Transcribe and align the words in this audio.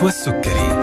النشوى 0.00 0.08
السكري 0.08 0.80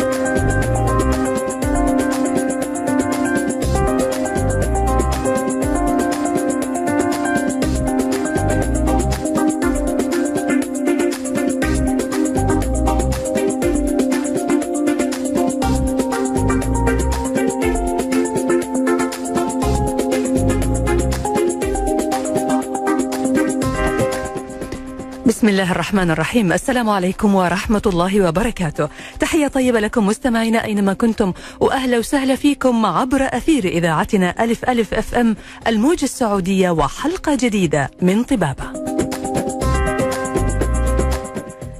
بسم 25.27 25.49
الله 25.49 25.71
الرحمن 25.71 26.12
الرحيم. 26.12 26.54
السلام 26.54 26.90
عليكم 26.90 27.35
ورحمة 27.35 27.81
الله 27.85 28.27
وبركاته. 28.27 28.90
تحية 29.27 29.48
طيبة 29.48 29.80
لكم 29.80 30.05
مستمعينا 30.05 30.63
أينما 30.63 30.94
كنتم 30.94 31.34
وأهلا 31.59 31.98
وسهلا 31.98 32.35
فيكم 32.35 32.85
عبر 32.85 33.22
أثير 33.22 33.66
إذاعتنا 33.66 34.44
ألف 34.44 34.70
ألف 34.70 34.94
أف 34.94 35.16
أم 35.16 35.35
الموجة 35.68 36.04
السعودية 36.04 36.70
وحلقة 36.70 37.35
جديدة 37.35 37.91
من 38.02 38.23
طبابة. 38.23 38.63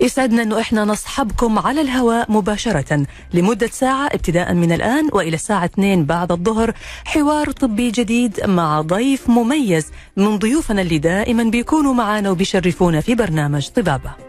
يسعدنا 0.02 0.42
انه 0.44 0.60
إحنا 0.60 0.86
نصحبكم 0.86 1.60
على 1.60 1.82
الهواء 1.82 2.32
مباشرة 2.32 3.06
لمدة 3.34 3.68
ساعة 3.68 4.08
ابتداء 4.08 4.54
من 4.54 4.72
الآن 4.72 5.10
وإلى 5.14 5.36
الساعة 5.36 5.66
2 5.66 6.06
بعد 6.06 6.32
الظهر. 6.32 6.74
حوار 7.06 7.52
طبي 7.52 7.92
جديد 7.92 8.46
مع 8.46 8.82
ضيف 8.82 9.30
مميز 9.30 9.86
من 10.18 10.38
ضيوفنا 10.38 10.82
اللي 10.82 10.98
دائما 10.98 11.44
بيكونوا 11.44 11.94
معنا 11.94 12.30
وبيشرفونا 12.30 13.02
في 13.02 13.16
برنامج 13.16 13.68
طبابة. 13.68 14.27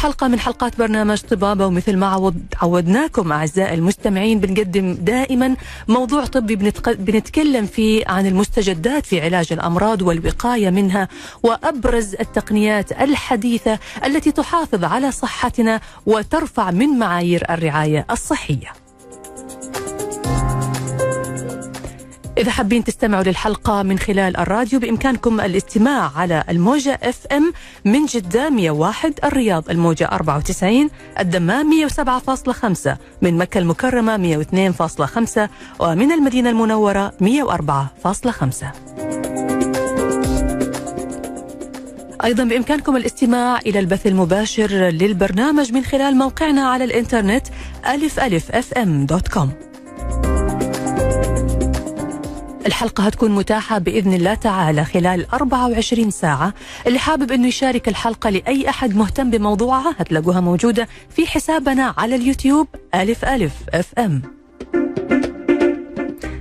حلقة 0.00 0.28
من 0.28 0.40
حلقات 0.40 0.78
برنامج 0.78 1.20
طبابة 1.20 1.66
ومثل 1.66 1.96
ما 1.96 2.06
عود 2.06 2.54
عودناكم 2.62 3.32
أعزائي 3.32 3.74
المستمعين 3.74 4.40
بنقدم 4.40 4.94
دائما 4.94 5.56
موضوع 5.88 6.24
طبي. 6.24 6.56
بنتكلم 6.86 7.66
فيه 7.66 8.04
عن 8.06 8.26
المستجدات 8.26 9.06
في 9.06 9.20
علاج 9.20 9.52
الأمراض 9.52 10.02
والوقاية 10.02 10.70
منها 10.70 11.08
وأبرز 11.42 12.14
التقنيات 12.14 12.92
الحديثة 12.92 13.78
التي 14.04 14.32
تحافظ 14.32 14.84
على 14.84 15.12
صحتنا 15.12 15.80
وترفع 16.06 16.70
من 16.70 16.98
معايير 16.98 17.44
الرعاية 17.50 18.06
الصحية 18.10 18.89
إذا 22.38 22.50
حابين 22.50 22.84
تستمعوا 22.84 23.22
للحلقة 23.22 23.82
من 23.82 23.98
خلال 23.98 24.36
الراديو 24.36 24.80
بإمكانكم 24.80 25.40
الاستماع 25.40 26.12
على 26.16 26.44
الموجة 26.48 26.98
اف 27.02 27.26
ام 27.26 27.52
من 27.84 28.06
جدة 28.06 28.50
101 28.50 29.18
الرياض 29.24 29.70
الموجة 29.70 30.04
94 30.04 30.90
الدمام 31.18 31.88
107.5 31.88 32.90
من 33.22 33.38
مكة 33.38 33.58
المكرمة 33.58 34.44
102.5 34.44 35.48
ومن 35.80 36.12
المدينة 36.12 36.50
المنورة 36.50 37.12
104.5 37.22 38.64
أيضا 42.24 42.44
بإمكانكم 42.44 42.96
الاستماع 42.96 43.58
إلى 43.58 43.78
البث 43.78 44.06
المباشر 44.06 44.70
للبرنامج 44.72 45.72
من 45.72 45.84
خلال 45.84 46.16
موقعنا 46.16 46.68
على 46.68 46.84
الإنترنت 46.84 47.46
ألف 47.86 48.20
ألف 48.20 48.50
أف 48.50 48.72
أم 48.74 49.06
dot 49.06 49.28
com 49.28 49.69
الحلقة 52.66 53.04
هتكون 53.04 53.30
متاحة 53.30 53.78
بإذن 53.78 54.12
الله 54.14 54.34
تعالى 54.34 54.84
خلال 54.84 55.26
24 55.34 56.10
ساعة. 56.10 56.54
اللي 56.86 56.98
حابب 56.98 57.32
أنه 57.32 57.48
يشارك 57.48 57.88
الحلقة 57.88 58.30
لأي 58.30 58.68
أحد 58.68 58.96
مهتم 58.96 59.30
بموضوعها 59.30 59.94
هتلاقوها 59.98 60.40
موجودة 60.40 60.88
في 61.10 61.26
حسابنا 61.26 61.94
على 61.98 62.14
اليوتيوب 62.14 62.68
ألف 62.94 63.24
ألف 63.24 63.52
أف 63.74 63.94
أم. 63.98 64.22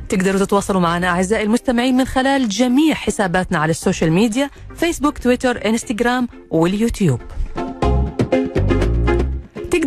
تقدروا 0.09 0.39
تتواصلوا 0.39 0.81
معنا 0.81 1.07
أعزائي 1.07 1.43
المستمعين 1.43 1.97
من 1.97 2.05
خلال 2.05 2.49
جميع 2.49 2.93
حساباتنا 2.95 3.57
على 3.57 3.71
ال 3.71 3.77
social 3.77 4.11
media 4.11 4.49
فيسبوك 4.75 5.17
تويتر 5.17 5.65
إنستغرام 5.65 6.27
واليوتيوب. 6.49 7.19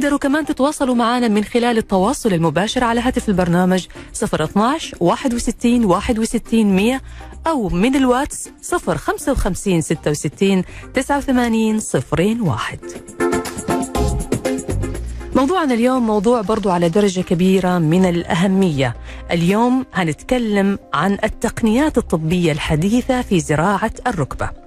تقدروا 0.02 0.18
كمان 0.18 0.46
تتواصلوا 0.46 0.94
معنا 0.94 1.28
من 1.28 1.44
خلال 1.44 1.78
التواصل 1.78 2.32
المباشر 2.32 2.84
على 2.84 3.00
هاتف 3.00 3.28
البرنامج 3.28 3.86
012 4.34 4.96
61 5.00 5.84
61 5.84 6.76
100 6.76 7.00
أو 7.46 7.68
من 7.68 7.96
الواتس 7.96 8.48
055 8.72 9.80
66 9.80 10.64
89 10.94 11.80
01 12.42 12.78
موضوعنا 15.36 15.74
اليوم 15.74 16.06
موضوع 16.06 16.40
برضو 16.40 16.70
على 16.70 16.88
درجة 16.88 17.20
كبيرة 17.20 17.78
من 17.78 18.04
الأهمية. 18.04 18.96
اليوم 19.30 19.86
هنتكلم 19.94 20.78
عن 20.94 21.18
التقنيات 21.24 21.98
الطبية 21.98 22.52
الحديثة 22.52 23.22
في 23.22 23.40
زراعة 23.40 23.92
الركبة. 24.06 24.61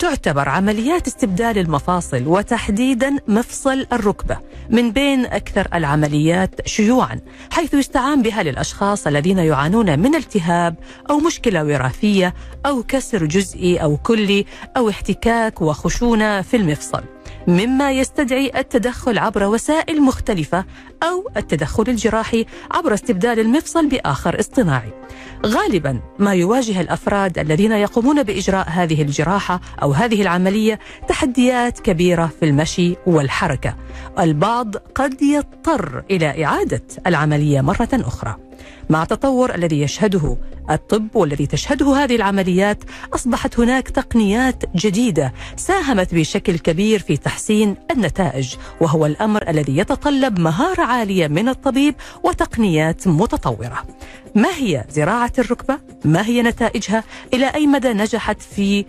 تعتبر 0.00 0.48
عمليات 0.48 1.06
استبدال 1.06 1.58
المفاصل 1.58 2.26
وتحديدا 2.26 3.16
مفصل 3.28 3.86
الركبة 3.92 4.38
من 4.70 4.92
بين 4.92 5.26
أكثر 5.26 5.68
العمليات 5.74 6.68
شيوعا 6.68 7.20
حيث 7.50 7.74
يستعان 7.74 8.22
بها 8.22 8.42
للأشخاص 8.42 9.06
الذين 9.06 9.38
يعانون 9.38 9.98
من 9.98 10.14
التهاب 10.14 10.74
أو 11.10 11.18
مشكلة 11.18 11.64
وراثية 11.64 12.34
أو 12.66 12.82
كسر 12.82 13.24
جزئي 13.24 13.82
أو 13.82 13.96
كلي 13.96 14.46
أو 14.76 14.88
احتكاك 14.88 15.62
وخشونة 15.62 16.42
في 16.42 16.56
المفصل. 16.56 17.02
مما 17.46 17.92
يستدعي 17.92 18.52
التدخل 18.56 19.18
عبر 19.18 19.44
وسائل 19.44 20.02
مختلفة 20.02 20.64
أو 21.02 21.30
التدخل 21.36 21.84
الجراحي 21.88 22.46
عبر 22.70 22.94
استبدال 22.94 23.40
المفصل 23.40 23.88
بآخر 23.88 24.40
اصطناعي. 24.40 24.92
غالبا 25.46 26.00
ما 26.18 26.34
يواجه 26.34 26.80
الأفراد 26.80 27.38
الذين 27.38 27.72
يقومون 27.72 28.22
بإجراء 28.22 28.66
هذه 28.68 29.02
الجراحة 29.02 29.60
أو 29.82 29.92
هذه 29.92 30.22
العملية 30.22 30.78
تحديات 31.08 31.80
كبيرة 31.80 32.30
في 32.40 32.46
المشي 32.46 32.96
والحركة. 33.06 33.76
البعض 34.18 34.76
قد 34.76 35.22
يضطر 35.22 36.02
إلى 36.10 36.44
إعادة 36.44 36.82
العملية 37.06 37.60
مرة 37.60 37.88
أخرى. 37.92 38.49
مع 38.90 39.02
التطور 39.02 39.54
الذي 39.54 39.80
يشهده 39.80 40.36
الطب 40.70 41.08
والذي 41.14 41.46
تشهده 41.46 41.96
هذه 41.96 42.16
العمليات 42.16 42.84
أصبحت 43.14 43.60
هناك 43.60 43.88
تقنيات 43.88 44.76
جديدة 44.76 45.32
ساهمت 45.56 46.14
بشكل 46.14 46.58
كبير 46.58 46.98
في 46.98 47.16
تحسين 47.16 47.76
النتائج 47.90 48.54
وهو 48.80 49.06
الأمر 49.06 49.48
الذي 49.48 49.76
يتطلب 49.76 50.38
مهارة 50.38 50.82
عالية 50.82 51.28
من 51.28 51.48
الطبيب 51.48 51.94
وتقنيات 52.24 53.08
متطورة. 53.08 53.84
ما 54.34 54.48
هي 54.56 54.84
زراعة 54.90 55.32
الركبة؟ 55.38 55.78
ما 56.04 56.26
هي 56.26 56.42
نتائجها؟ 56.42 57.04
إلى 57.34 57.46
أي 57.46 57.66
مدى 57.66 57.92
نجحت 57.92 58.42
في 58.42 58.84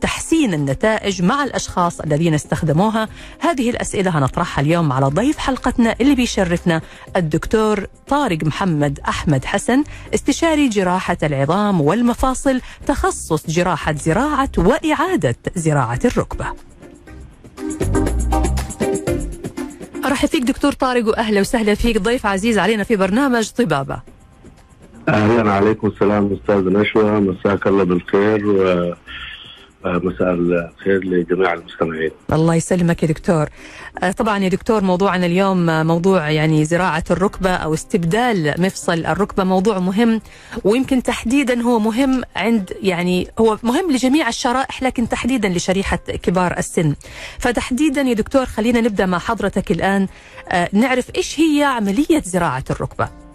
تحسين 0.00 0.54
النتائج 0.54 1.22
مع 1.22 1.44
الأشخاص 1.44 2.00
الذين 2.00 2.34
استخدموها؟ 2.34 3.08
هذه 3.40 3.70
الأسئلة 3.70 4.18
هنطرحها 4.18 4.62
اليوم 4.62 4.92
على 4.92 5.06
ضيف 5.06 5.38
حلقتنا 5.38 5.94
اللي 6.00 6.14
بيشرفنا 6.14 6.80
الدكتور 7.16 7.86
طارق 8.08 8.44
محمد 8.44 9.00
أحمد 9.08 9.44
حسن 9.44 9.84
استشاري 10.14 10.68
جراحة 10.68 11.16
العظام 11.22 11.80
والمفاصل 11.80 12.60
تخصص 12.86 13.50
جراحة 13.50 13.94
زراعة 13.94 14.50
وإعادة 14.58 15.36
زراعة 15.56 16.00
الركبة. 16.04 16.46
أرحب 20.04 20.28
فيك 20.28 20.42
دكتور 20.42 20.72
طارق 20.72 21.08
وأهلا 21.08 21.40
وسهلا 21.40 21.74
فيك 21.74 21.98
ضيف 21.98 22.26
عزيز 22.26 22.58
علينا 22.58 22.84
في 22.84 22.96
برنامج 22.96 23.50
طبابة. 23.50 24.15
أهلا 25.08 25.52
عليكم. 25.52 25.86
السلام 25.86 26.32
أستاذ 26.32 26.72
نشوى. 26.72 27.20
مساك 27.20 27.66
الله 27.66 27.84
بالخير 27.84 28.46
و 28.46 28.94
مساء 29.84 30.34
الخير 30.34 31.04
لجميع 31.04 31.52
المستمعين. 31.52 32.10
الله 32.32 32.54
يسلمك 32.54 33.02
يا 33.02 33.08
دكتور. 33.08 33.46
طبعا 34.16 34.38
يا 34.38 34.48
دكتور 34.48 34.84
موضوعنا 34.84 35.26
اليوم 35.26 35.86
موضوع 35.86 36.30
يعني 36.30 36.64
زراعة 36.64 37.04
الركبة 37.10 37.50
أو 37.50 37.74
استبدال 37.74 38.54
مفصل 38.58 39.06
الركبة 39.06 39.44
موضوع 39.44 39.78
مهم 39.78 40.20
ويمكن 40.64 41.02
تحديدا 41.02 41.62
هو 41.62 41.78
مهم 41.78 42.22
عند 42.36 42.72
يعني 42.82 43.28
هو 43.38 43.58
مهم 43.62 43.92
لجميع 43.92 44.28
الشرائح 44.28 44.82
لكن 44.82 45.08
تحديدا 45.08 45.48
لشريحة 45.48 45.96
كبار 45.96 46.58
السن. 46.58 46.94
فتحديدا 47.38 48.00
يا 48.00 48.14
دكتور 48.14 48.46
خلينا 48.46 48.80
نبدأ 48.80 49.06
مع 49.06 49.18
حضرتك 49.18 49.70
الآن. 49.70 50.06
نعرف 50.72 51.10
إيش 51.16 51.40
هي 51.40 51.64
عملية 51.64 52.22
زراعة 52.24 52.64
الركبة؟ 52.70 53.25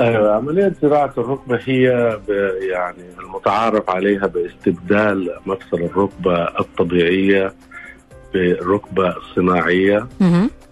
أيوة 0.00 0.34
عملية 0.34 0.72
زراعة 0.82 1.12
الركبة 1.18 1.60
هي 1.64 1.82
يعني 2.70 3.04
المتعارف 3.24 3.90
عليها 3.90 4.26
باستبدال 4.26 5.34
مفصل 5.46 5.76
الركبة 5.76 6.42
الطبيعية 6.60 7.52
بالركبة 8.34 9.16
الصناعية 9.16 10.08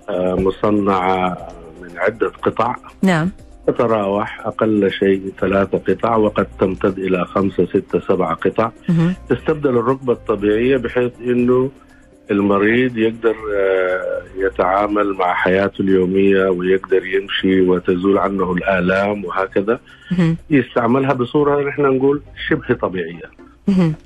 آه 0.09 0.35
مصنعة 0.35 1.49
من 1.83 1.99
عدة 1.99 2.33
قطع. 2.43 2.75
نعم. 3.03 3.31
تتراوح 3.67 4.47
أقل 4.47 4.91
شيء 4.93 5.33
ثلاثة 5.41 5.79
قطع 5.79 6.17
وقد 6.17 6.47
تمتد 6.61 6.99
إلى 6.99 7.25
خمسة 7.25 7.67
ستة 7.67 8.01
سبعة 8.01 8.35
قطع. 8.35 8.71
مه. 8.89 9.15
تستبدل 9.29 9.71
الركبة 9.79 10.13
الطبيعية 10.13 10.77
بحيث 10.77 11.13
أنه 11.21 11.71
المريض 12.31 12.99
يقدر 12.99 13.37
آه، 13.57 14.23
يتعامل 14.37 15.13
مع 15.13 15.35
حياته 15.35 15.83
اليومية 15.83 16.49
ويقدر 16.49 17.07
يمشي 17.07 17.61
وتزول 17.61 18.19
عنه 18.19 18.53
الآلام 18.53 19.25
وهكذا. 19.25 19.81
يستعملها 20.51 21.13
بصورة 21.13 21.69
نحن 21.69 21.83
نقول 21.83 22.23
شبه 22.49 22.75
طبيعية. 22.75 23.31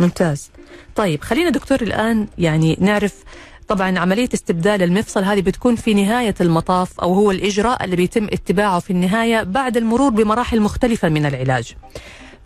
ممتاز. 0.00 0.50
طيب 0.94 1.20
خلينا 1.20 1.50
دكتور 1.50 1.78
الآن 1.82 2.26
يعني 2.38 2.76
نعرف 2.80 3.24
طبعا 3.68 3.98
عملية 3.98 4.28
استبدال 4.34 4.82
المفصل 4.82 5.24
هذه 5.24 5.40
بتكون 5.40 5.76
في 5.76 5.94
نهاية 5.94 6.34
المطاف 6.40 7.00
أو 7.00 7.14
هو 7.14 7.30
الإجراء 7.30 7.84
اللي 7.84 7.96
بيتم 7.96 8.24
اتباعه 8.24 8.80
في 8.80 8.90
النهاية 8.90 9.42
بعد 9.42 9.76
المرور 9.76 10.10
بمراحل 10.10 10.60
مختلفة 10.60 11.08
من 11.08 11.26
العلاج. 11.26 11.74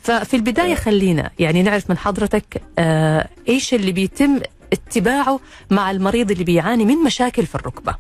ففي 0.02 0.36
البداية 0.36 0.74
خلينا 0.74 1.30
يعني 1.38 1.62
نعرف 1.62 1.90
من 1.90 1.98
حضرتك 1.98 2.62
آه 2.78 3.28
إيش 3.48 3.74
اللي 3.74 3.92
بيتم 3.92 4.40
اتباعه 4.72 5.40
مع 5.70 5.90
المريض 5.90 6.30
اللي 6.30 6.44
بيعاني 6.44 6.84
من 6.84 6.96
مشاكل 7.04 7.46
في 7.46 7.54
الركبة. 7.54 7.94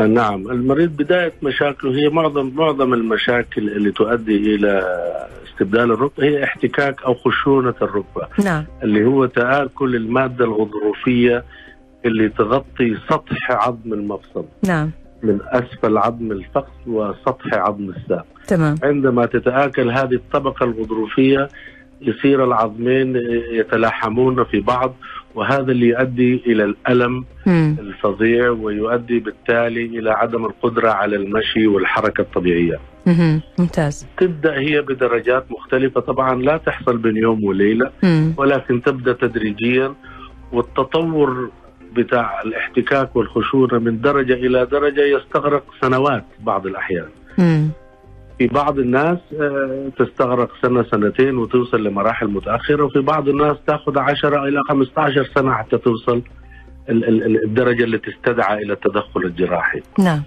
آه، 0.00 0.06
نعم 0.06 0.50
المريض 0.50 0.96
بداية 0.96 1.32
مشاكله 1.42 1.94
هي 1.94 2.08
معظم 2.08 2.52
معظم 2.54 2.94
المشاكل 2.94 3.68
اللي 3.68 3.92
تؤدي 3.92 4.54
إلى 4.54 4.82
استبدال 5.48 5.92
الركبة 5.92 6.24
هي 6.24 6.44
احتكاك 6.44 7.02
أو 7.02 7.14
خشونة 7.14 7.74
الركبة. 7.82 8.28
نعم. 8.44 8.64
اللي 8.82 9.04
هو 9.04 9.26
تآكل 9.26 9.96
المادة 9.96 10.44
الغضروفية 10.44 11.44
اللي 12.04 12.28
تغطي 12.28 12.96
سطح 13.08 13.50
عظم 13.50 13.92
المفصل. 13.92 14.44
نعم. 14.64 14.90
من 15.22 15.38
أسفل 15.44 15.98
عظم 15.98 16.32
الفخذ 16.32 16.72
وسطح 16.86 17.54
عظم 17.54 17.90
الساق. 17.90 18.26
تمام. 18.46 18.74
عندما 18.82 19.26
تتآكل 19.26 19.90
هذه 19.90 20.14
الطبقة 20.14 20.64
الغضروفية 20.64 21.48
يصير 22.00 22.44
العظمين 22.44 23.16
يتلاحمون 23.52 24.44
في 24.44 24.60
بعض 24.60 24.94
وهذا 25.34 25.72
اللي 25.72 25.86
يؤدي 25.88 26.42
إلى 26.46 26.64
الألم 26.64 27.24
مم. 27.46 27.76
الفظيع 27.80 28.50
ويؤدي 28.50 29.18
بالتالي 29.18 29.84
إلى 29.84 30.10
عدم 30.10 30.44
القدرة 30.44 30.90
على 30.90 31.16
المشي 31.16 31.66
والحركة 31.66 32.20
الطبيعية 32.20 32.78
مهم. 33.06 33.40
ممتاز 33.58 34.06
تبدأ 34.18 34.58
هي 34.58 34.80
بدرجات 34.82 35.44
مختلفة 35.50 36.00
طبعا 36.00 36.42
لا 36.42 36.56
تحصل 36.56 36.98
بين 36.98 37.16
يوم 37.16 37.44
وليلة 37.44 37.90
مم. 38.02 38.34
ولكن 38.36 38.82
تبدأ 38.82 39.12
تدريجيا 39.12 39.94
والتطور 40.52 41.50
بتاع 41.96 42.42
الاحتكاك 42.42 43.16
والخشونة 43.16 43.78
من 43.78 44.00
درجة 44.00 44.34
إلى 44.34 44.66
درجة 44.66 45.00
يستغرق 45.00 45.64
سنوات 45.80 46.24
بعض 46.40 46.66
الأحيان 46.66 47.08
مم. 47.38 47.68
في 48.40 48.46
بعض 48.46 48.78
الناس 48.78 49.18
آه، 49.40 49.90
تستغرق 49.98 50.50
سنة 50.62 50.82
سنتين 50.82 51.36
وتوصل 51.36 51.84
لمراحل 51.84 52.26
متأخرة 52.26 52.84
وفي 52.84 53.00
بعض 53.00 53.28
الناس 53.28 53.56
تأخذ 53.66 53.98
10 53.98 54.44
إلى 54.48 54.60
15 54.68 55.24
سنة 55.34 55.52
حتى 55.52 55.78
توصل 55.78 56.22
ال- 56.88 57.04
ال- 57.08 57.44
الدرجة 57.44 57.84
اللي 57.84 57.98
تستدعى 57.98 58.62
إلى 58.62 58.72
التدخل 58.72 59.20
الجراحي. 59.24 59.80
نعم. 59.98 60.22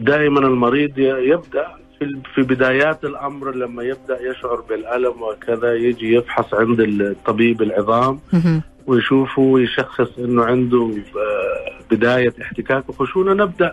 دائما 0.00 0.40
المريض 0.40 0.98
يبدأ 0.98 1.66
في 2.34 2.42
بدايات 2.42 3.04
الأمر 3.04 3.54
لما 3.54 3.82
يبدأ 3.82 4.18
يشعر 4.30 4.60
بالألم 4.68 5.22
وكذا 5.22 5.74
يجي 5.74 6.14
يفحص 6.14 6.54
عند 6.54 6.80
الطبيب 6.80 7.62
العظام. 7.62 8.18
ويشوفه 8.86 9.42
ويشخص 9.42 10.18
إنه 10.18 10.44
عنده 10.44 10.90
آه، 11.16 11.94
بداية 11.94 12.32
احتكاك. 12.42 12.88
وخشونه 12.88 13.32
نبدأ 13.44 13.72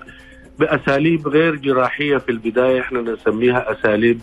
بأساليب 0.60 1.28
غير 1.28 1.56
جراحية 1.56 2.18
في 2.18 2.32
البداية 2.32 2.82
إحنا 2.82 3.02
نسميها 3.02 3.72
أساليب 3.72 4.20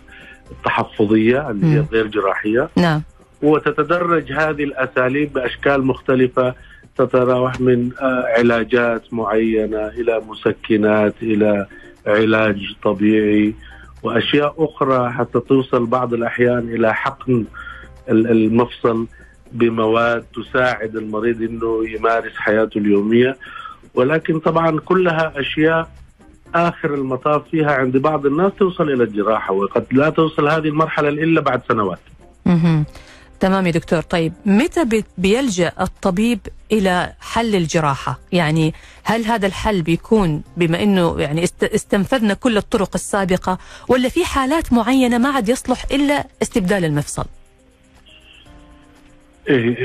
التحفظيه 0.51 1.51
اللي 1.51 1.67
هي. 1.67 1.85
غير 1.93 2.07
جراحية. 2.07 2.69
نعم. 2.77 3.03
وتتدرج 3.43 4.33
هذه 4.33 4.65
الأساليب 4.65 5.33
بأشكال 5.33 5.85
مختلفة 5.85 6.55
تتراوح 6.99 7.61
من 7.61 7.91
آه، 8.01 8.25
علاجات 8.39 9.15
معينة 9.15 9.87
إلى 9.89 10.21
مسكنات 10.29 11.15
إلى 11.23 11.67
علاج 12.07 12.57
طبيعي 12.83 13.55
وأشياء 14.03 14.55
أخرى 14.65 15.11
حتى 15.13 15.41
توصل 15.41 15.87
بعض 15.87 16.15
الأحيان 16.15 16.59
إلى 16.59 16.95
حقن 16.95 17.45
ال- 18.11 18.31
المفصل 18.31 19.07
بمواد 19.53 20.25
تساعد 20.35 20.97
المريض 20.97 21.43
إنه 21.43 21.89
يمارس 21.89 22.33
حياته 22.37 22.79
اليومية. 22.79 23.37
ولكن 23.95 24.39
طبعا 24.39 24.81
كلها 24.81 25.33
أشياء 25.37 25.91
آخر 26.57 26.95
المطاف 26.95 27.43
فيها 27.51 27.73
عند 27.73 27.97
بعض 27.97 28.27
الناس 28.27 28.53
توصل 28.59 28.91
إلى 28.91 29.05
الجراحة 29.05 29.53
وقد 29.55 29.87
لا 29.93 30.11
توصل 30.11 30.49
هذه 30.49 30.69
المرحلة 30.69 31.09
إلا 31.09 31.41
بعد 31.41 31.63
سنوات. 31.69 31.99
مهم. 32.47 32.85
تمام 33.41 33.67
يا 33.67 33.71
دكتور 33.73 34.01
طيب 34.01 34.33
متى 34.47 34.85
بي- 34.85 35.05
بيلجأ 35.19 35.73
الطبيب 35.81 36.39
إلى 36.73 37.13
حل 37.21 37.55
الجراحة 37.55 38.19
يعني 38.33 38.75
هل 39.05 39.25
هذا 39.25 39.47
الحل 39.47 39.83
بيكون 39.83 40.43
بما 40.57 40.83
أنه 40.83 41.21
يعني 41.21 41.45
است- 41.45 41.65
استنفذنا 41.65 42.35
كل 42.35 42.57
الطرق 42.57 42.91
السابقة 42.95 43.59
ولا 43.89 44.09
في 44.09 44.25
حالات 44.25 44.73
معينة 44.73 45.19
ما 45.19 45.29
عاد 45.29 45.49
يصلح 45.49 45.85
إلا 45.93 46.27
استبدال 46.43 46.85
المفصل 46.85 47.25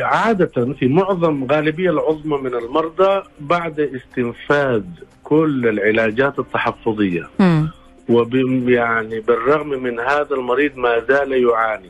عادة 0.01 0.73
في 0.73 0.87
معظم 0.87 1.43
غالبية 1.51 1.89
العظمى 1.89 2.37
من 2.37 2.53
المرضى 2.55 3.23
بعد 3.39 3.79
استنفاذ 3.79 4.81
كل 5.23 5.67
العلاجات 5.67 6.39
التحفظية 6.39 7.29
مم. 7.39 7.69
وب 8.09 8.35
يعني 8.69 9.19
بالرغم 9.19 9.69
من 9.69 9.99
هذا 9.99 10.35
المريض 10.35 10.77
ما 10.77 10.99
زال 11.09 11.31
يعاني 11.43 11.89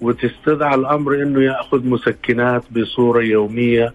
وتستدعى 0.00 0.74
الأمر 0.74 1.14
إنه 1.14 1.42
يأخذ 1.42 1.86
مسكنات 1.86 2.62
بصورة 2.70 3.22
يومية 3.22 3.92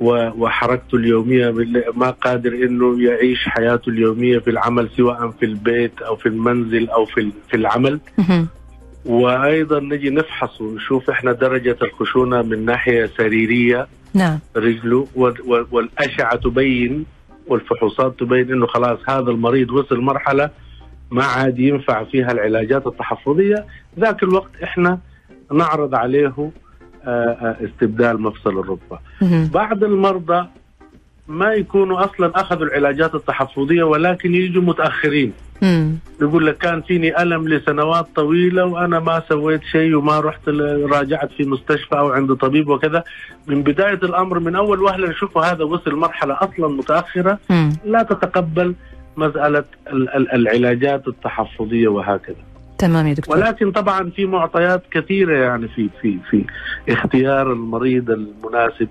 و- 0.00 0.28
وحركته 0.44 0.96
اليومية 0.96 1.50
بال- 1.50 1.84
ما 1.94 2.10
قادر 2.10 2.52
إنه 2.52 3.02
يعيش 3.02 3.48
حياته 3.48 3.88
اليومية 3.88 4.38
في 4.38 4.50
العمل 4.50 4.88
سواء 4.96 5.30
في 5.30 5.46
البيت 5.46 6.02
أو 6.02 6.16
في 6.16 6.26
المنزل 6.28 6.88
أو 6.90 7.04
في 7.04 7.20
ال- 7.20 7.32
في 7.50 7.56
العمل. 7.56 8.00
وأيضا 9.06 9.80
نجي 9.80 10.10
نفحص 10.10 10.60
ونشوف 10.60 11.10
إحنا 11.10 11.32
درجة 11.32 11.76
الخشونة 11.82 12.42
من 12.42 12.64
ناحية 12.64 13.10
سريرية. 13.16 13.86
نعم. 14.14 14.38
رجله 14.56 15.06
وال- 15.14 15.42
وال- 15.46 15.66
والأشعة 15.70 16.36
تبين 16.36 17.06
والفحوصات 17.46 18.18
تبين 18.20 18.52
إنه 18.52 18.66
خلاص 18.66 18.98
هذا 19.08 19.30
المريض 19.30 19.70
وصل 19.70 20.00
مرحلة 20.00 20.50
ما 21.10 21.24
عاد 21.24 21.58
ينفع 21.58 22.04
فيها 22.04 22.32
العلاجات 22.32 22.86
التحفظية. 22.86 23.66
ذاك 24.00 24.22
الوقت 24.22 24.50
إحنا 24.62 24.98
نعرض 25.52 25.94
عليه 25.94 26.34
آه، 26.36 27.08
آه، 27.08 27.56
استبدال 27.64 28.22
مفصل 28.22 28.58
الركبة. 28.58 28.98
بعض 29.54 29.84
المرضى 29.84 30.46
ما 31.28 31.52
يكونوا 31.54 32.04
أصلا 32.04 32.32
أخذوا 32.40 32.66
العلاجات 32.66 33.14
التحفظية 33.14 33.82
ولكن 33.82 34.34
يجوا 34.34 34.62
متأخرين. 34.62 35.32
مم. 35.62 35.98
يقول 36.22 36.46
لك 36.46 36.58
كان 36.58 36.82
فيني 36.82 37.22
ألم 37.22 37.48
لسنوات 37.48 38.06
طويلة 38.16 38.64
وأنا 38.64 39.00
ما 39.00 39.22
سويت 39.28 39.62
شيء 39.72 39.94
وما 39.96 40.20
رحت 40.20 40.48
راجعت 40.92 41.30
في 41.36 41.44
مستشفى 41.44 41.98
أو 41.98 42.08
عند 42.12 42.32
طبيب 42.34 42.68
وكذا. 42.68 43.04
من 43.46 43.62
بداية 43.62 44.00
الأمر 44.02 44.38
من 44.38 44.56
أول 44.56 44.82
وهلة 44.82 45.08
نشوفه 45.08 45.52
هذا 45.52 45.64
وصل 45.64 45.94
مرحلة 45.94 46.34
أصلا 46.40 46.68
متأخرة. 46.68 47.38
مم. 47.50 47.72
لا 47.84 48.02
تتقبل 48.02 48.74
مسألة 49.16 49.64
ال- 49.92 50.08
ال- 50.08 50.32
العلاجات 50.34 51.08
التحفظية 51.08 51.88
وهكذا. 51.88 52.36
تمام 52.78 53.06
يا 53.06 53.14
دكتور. 53.14 53.36
ولكن 53.36 53.72
طبعا 53.72 54.10
في 54.10 54.26
معطيات 54.26 54.82
كثيرة 54.90 55.36
يعني 55.38 55.68
في 55.68 55.88
في 56.02 56.18
في 56.30 56.44
اختيار 56.88 57.52
المريض 57.52 58.10
المناسب. 58.10 58.88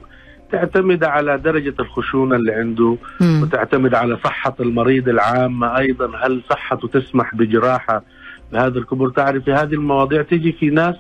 تعتمد 0.55 1.03
على 1.03 1.37
درجة 1.37 1.73
الخشونة 1.79 2.35
اللي 2.35 2.53
عنده 2.53 2.97
مم. 3.21 3.41
وتعتمد 3.43 3.93
على 3.93 4.17
صحة 4.23 4.55
المريض 4.59 5.09
العامة 5.09 5.77
أيضا. 5.77 6.11
هل 6.17 6.41
صحته 6.49 6.87
تسمح 6.87 7.35
بجراحة 7.35 8.03
بهذا 8.51 8.79
الكبر؟ 8.79 9.09
تعرفي 9.09 9.53
هذه 9.53 9.73
المواضيع 9.73 10.21
تيجي 10.21 10.51
في 10.51 10.69
ناس 10.69 10.95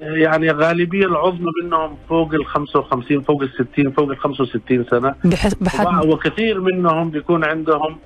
يعني 0.00 0.50
غالبية 0.50 1.06
العظمى 1.06 1.50
منهم 1.64 1.96
فوق 2.08 2.34
ال 2.34 2.46
55 2.46 3.20
فوق 3.20 3.42
ال 3.42 3.50
60 3.72 3.90
فوق 3.90 4.10
ال 4.10 4.18
65 4.18 4.84
سنة. 4.90 5.14
بحس 5.24 5.54
بحد 5.54 6.06
وكثير 6.06 6.60
منهم 6.60 7.10
بيكون 7.10 7.44
عندهم 7.44 7.96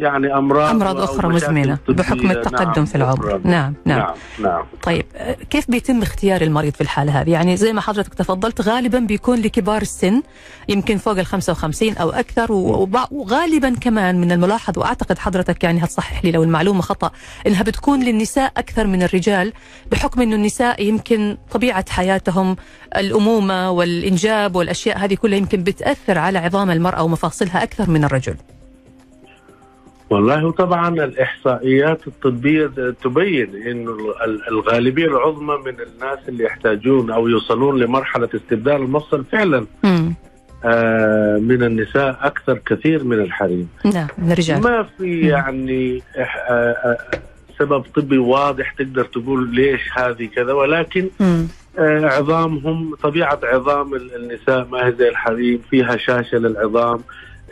يعني 0.00 0.34
أمراض 0.38 0.70
أمراض 0.74 0.96
أو 0.98 1.04
أخرى 1.04 1.28
مشاكل 1.28 1.52
مزمنة 1.52 1.78
طبية. 1.88 1.96
بحكم 1.96 2.30
التقدم 2.30 2.72
نعم، 2.76 2.84
في 2.84 2.94
العمر 2.94 3.28
أخرى. 3.28 3.40
نعم 3.44 3.74
نعم 3.84 3.98
نعم 3.98 4.14
نعم 4.38 4.62
طيب 4.82 5.04
آه، 5.16 5.32
كيف 5.50 5.70
بيتم 5.70 6.02
اختيار 6.02 6.42
المريض 6.42 6.72
في 6.74 6.80
الحالة 6.80 7.20
هذه؟ 7.20 7.30
يعني 7.30 7.56
زي 7.56 7.72
ما 7.72 7.80
حضرتك 7.80 8.14
تفضلت 8.14 8.60
غالبا 8.60 8.98
بيكون 8.98 9.38
لكبار 9.38 9.82
السن 9.82 10.22
يمكن 10.68 10.96
فوق 10.96 11.18
ال 11.18 11.26
55 11.26 11.96
أو 11.96 12.10
أكثر 12.10 12.52
و- 12.52 12.82
وبع- 12.86 13.06
وغالبا 13.10 13.74
كمان 13.80 14.20
من 14.20 14.32
الملاحظ 14.32 14.78
وأعتقد 14.78 15.18
حضرتك 15.18 15.64
يعني 15.64 15.84
هتصحح 15.84 16.24
لي 16.24 16.30
لو 16.32 16.42
المعلومة 16.42 16.82
خطأ 16.82 17.10
إنها 17.46 17.62
بتكون 17.62 18.02
للنساء 18.04 18.52
أكثر 18.56 18.86
من 18.86 19.02
الرجال 19.02 19.52
بحكم 19.92 20.20
إنه 20.20 20.36
النساء 20.36 20.82
يمكن 20.82 21.36
طبيعة 21.50 21.84
حياتهم 21.90 22.56
الأمومة 22.96 23.70
والإنجاب 23.70 24.56
والأشياء 24.56 24.98
هذه 24.98 25.14
كلها 25.14 25.38
يمكن 25.38 25.62
بتأثر 25.62 26.18
على 26.18 26.38
عظام 26.38 26.70
المرأة 26.70 27.02
ومفاصلها 27.02 27.62
أكثر 27.62 27.90
من 27.90 28.04
الرجل. 28.04 28.34
والله 30.10 30.50
طبعا 30.50 30.88
الإحصائيات 31.04 32.06
الطبية 32.06 32.70
تبين 33.02 33.62
أنه 33.66 33.90
ال- 34.24 34.48
الغالبية 34.48 35.06
العظمى 35.06 35.54
من 35.66 35.74
الناس 35.80 36.18
اللي 36.28 36.44
يحتاجون 36.44 37.10
أو 37.10 37.28
يوصلون 37.28 37.78
لمرحلة 37.78 38.28
استبدال 38.34 38.76
المفصل 38.76 39.24
فعلا. 39.24 39.66
آه، 40.64 41.38
من 41.38 41.62
النساء 41.62 42.18
أكثر 42.22 42.58
كثير 42.66 43.04
من 43.04 43.20
الحريم 43.20 43.68
نعم 43.94 44.06
من 44.18 44.32
الرجال 44.32 44.60
ما 44.62 44.82
في 44.98 45.20
يعني 45.20 46.02
آه، 46.16 46.20
آه، 46.22 46.98
سبب 47.58 47.80
طبي 47.96 48.18
واضح 48.18 48.72
تقدر 48.72 49.04
تقول 49.04 49.54
ليش 49.54 49.80
هذه 49.98 50.26
كذا 50.26 50.52
ولكن. 50.52 51.08
آه، 51.78 52.06
عظامهم 52.06 52.94
طبيعة 53.02 53.38
عظام 53.42 53.94
ال- 53.94 54.14
النساء 54.16 54.68
ما 54.72 54.86
هي 54.86 54.92
زي 54.92 55.08
الحريم 55.08 55.60
فيها 55.70 55.96
شاشة 55.96 56.38
للعظام 56.38 57.00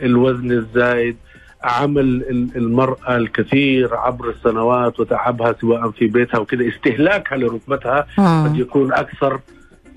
الوزن 0.01 0.51
الزايد 0.51 1.15
عمل 1.63 1.99
ال- 2.29 2.49
المرأة 2.55 3.15
الكثير 3.17 3.95
عبر 3.95 4.29
السنوات 4.29 4.99
وتعبها 4.99 5.55
سواء 5.61 5.91
في 5.91 6.07
بيتها 6.07 6.37
وكذا 6.39 6.67
استهلاكها 6.67 7.37
لركبتها 7.37 7.99
قد 8.17 8.51
مم. 8.53 8.55
يكون 8.55 8.93
أكثر 8.93 9.39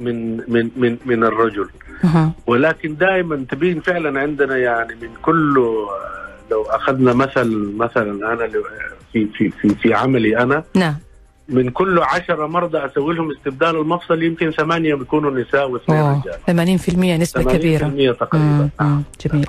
من 0.01 0.37
من 0.37 0.71
من 0.77 0.97
من 1.07 1.25
الرجل. 1.25 1.69
ولكن 2.47 2.97
دائما 2.97 3.45
تبين 3.51 3.81
فعلا 3.81 4.21
عندنا 4.21 4.57
يعني 4.57 4.95
من 5.03 5.09
كله 5.23 5.75
لو 6.51 6.63
أخذنا 6.63 7.13
مثل 7.13 7.73
مثلا 7.77 8.33
أنا 8.33 8.49
في 9.13 9.27
في 9.35 9.51
في 9.51 9.69
في 9.69 9.95
عملي 9.95 10.39
أنا 10.39 10.65
نعم 10.77 10.95
من 11.53 11.71
كل 11.71 11.99
عشرة 11.99 12.47
مرضى 12.47 12.79
أسوي 12.79 13.15
لهم 13.15 13.29
استبدال 13.39 13.77
المفصل 13.77 14.23
يمكن 14.23 14.51
ثمانية 14.51 14.95
بيكونوا 14.95 15.31
نساء 15.31 15.71
واثنين. 15.71 16.23
رجال 16.49 16.79
80% 16.81 17.21
نسبة 17.21 17.43
كبيرة 17.43 17.89
80% 17.89 18.19
تقريبا 18.21 18.35
مم. 18.35 18.71
مم. 18.81 19.03
جميل 19.27 19.47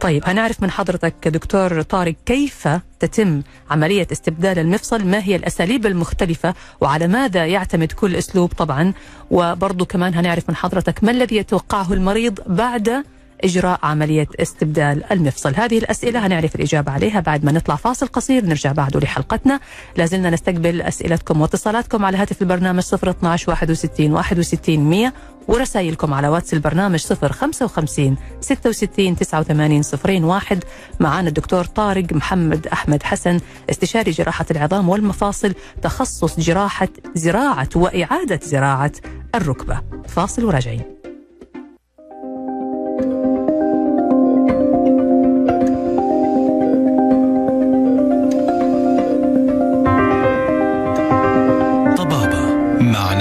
طيب 0.00 0.22
هنعرف 0.26 0.62
من 0.62 0.70
حضرتك 0.70 1.28
دكتور 1.28 1.82
طارق 1.82 2.14
كيف 2.26 2.68
تتم 3.00 3.42
عملية 3.70 4.06
استبدال 4.12 4.58
المفصل 4.58 5.04
ما 5.06 5.22
هي 5.24 5.36
الأساليب 5.36 5.86
المختلفة 5.86 6.54
وعلى 6.80 7.06
ماذا 7.08 7.46
يعتمد 7.46 7.92
كل 7.92 8.16
أسلوب 8.16 8.52
طبعا 8.52 8.92
وبرضو 9.30 9.84
كمان 9.84 10.14
هنعرف 10.14 10.48
من 10.48 10.56
حضرتك 10.56 11.04
ما 11.04 11.10
الذي 11.10 11.36
يتوقعه 11.36 11.92
المريض 11.92 12.38
بعد 12.46 13.04
إجراء 13.44 13.80
عملية 13.82 14.28
استبدال 14.40 15.12
المفصل. 15.12 15.54
هذه 15.54 15.78
الأسئلة 15.78 16.26
هنعرف 16.26 16.54
الإجابة 16.54 16.92
عليها 16.92 17.20
بعد 17.20 17.44
ما 17.44 17.52
نطلع 17.52 17.76
فاصل 17.76 18.06
قصير. 18.06 18.44
نرجع 18.44 18.72
بعده 18.72 19.00
لحلقتنا. 19.00 19.60
لازلنا 19.96 20.30
نستقبل 20.30 20.82
أسئلتكم 20.82 21.40
واتصالاتكم 21.40 22.04
على 22.04 22.16
هاتف 22.16 22.42
البرنامج 22.42 22.82
012 22.94 23.50
61 23.50 24.12
61 24.12 24.78
100 24.78 25.12
ورسائلكم 25.48 26.14
على 26.14 26.28
واتس 26.28 26.54
البرنامج 26.54 27.06
055 27.06 28.16
66 28.40 29.16
89 29.16 29.82
01 30.24 30.64
معنا 31.00 31.28
الدكتور 31.28 31.64
طارق 31.64 32.12
محمد 32.12 32.66
أحمد 32.66 33.02
حسن 33.02 33.40
استشاري 33.70 34.10
جراحة 34.10 34.46
العظام 34.50 34.88
والمفاصل 34.88 35.54
تخصص 35.82 36.40
جراحة 36.40 36.88
زراعة 37.14 37.68
وإعادة 37.76 38.40
زراعة 38.42 38.92
الركبة. 39.34 39.82
فاصل 40.08 40.44
وراجعين. 40.44 40.82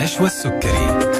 مع 0.06 0.12
نشوى 0.12 0.28
السكري 0.28 1.16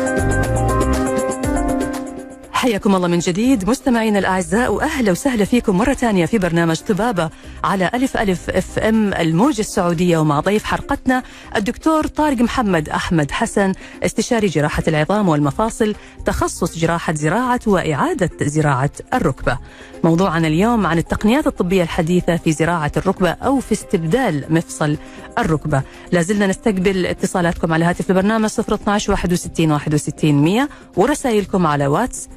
حياكم 2.52 2.96
الله 2.96 3.08
من 3.08 3.20
جديد 3.20 3.70
مستمعينا 3.70 4.20
الأعزاء 4.20 4.74
وأهلا 4.74 5.12
وسهلا 5.12 5.46
فيكم 5.46 5.78
مرة 5.78 5.94
ثانية 5.94 6.26
في 6.26 6.38
برنامج 6.38 6.80
طبابة 6.80 7.30
على 7.64 7.92
ألف 7.94 8.18
ألف 8.18 8.50
أف 8.50 8.80
أم 8.80 9.14
الموجة 9.14 9.60
السعودية 9.60 10.18
ومع 10.18 10.40
ضيف 10.40 10.64
حلقتنا 10.64 11.24
الدكتور 11.56 12.08
طارق 12.08 12.38
محمد 12.38 12.90
أحمد 12.90 13.32
حسن 13.32 13.74
استشاري 14.04 14.48
جراحة 14.48 14.84
العظام 14.88 15.30
والمفاصل 15.30 15.96
تخصص 16.26 16.78
جراحة 16.78 17.14
زراعة 17.14 17.60
وإعادة 17.68 18.30
زراعة 18.42 18.92
الركبة. 19.14 19.58
موضوعنا 20.06 20.48
اليوم 20.48 20.86
عن 20.88 20.98
التقنيات 20.98 21.48
الطبية 21.48 21.84
الحديثة 21.84 22.38
في 22.38 22.52
زراعة 22.52 22.92
الركبة 22.98 23.30
أو 23.30 23.60
في 23.60 23.72
استبدال 23.72 24.46
مفصل 24.50 24.98
الركبة. 25.38 25.82
لازلنا 26.12 26.48
نستقبل 26.48 27.06
اتصالاتكم 27.06 27.74
على 27.74 27.86
هاتف 27.86 28.10
البرنامج 28.10 28.50
012 28.60 29.12
61 29.12 29.72
61 29.72 30.34
100 30.34 30.70
ورسائلكم 30.98 31.68
على 31.68 31.88
واتس 31.88 32.30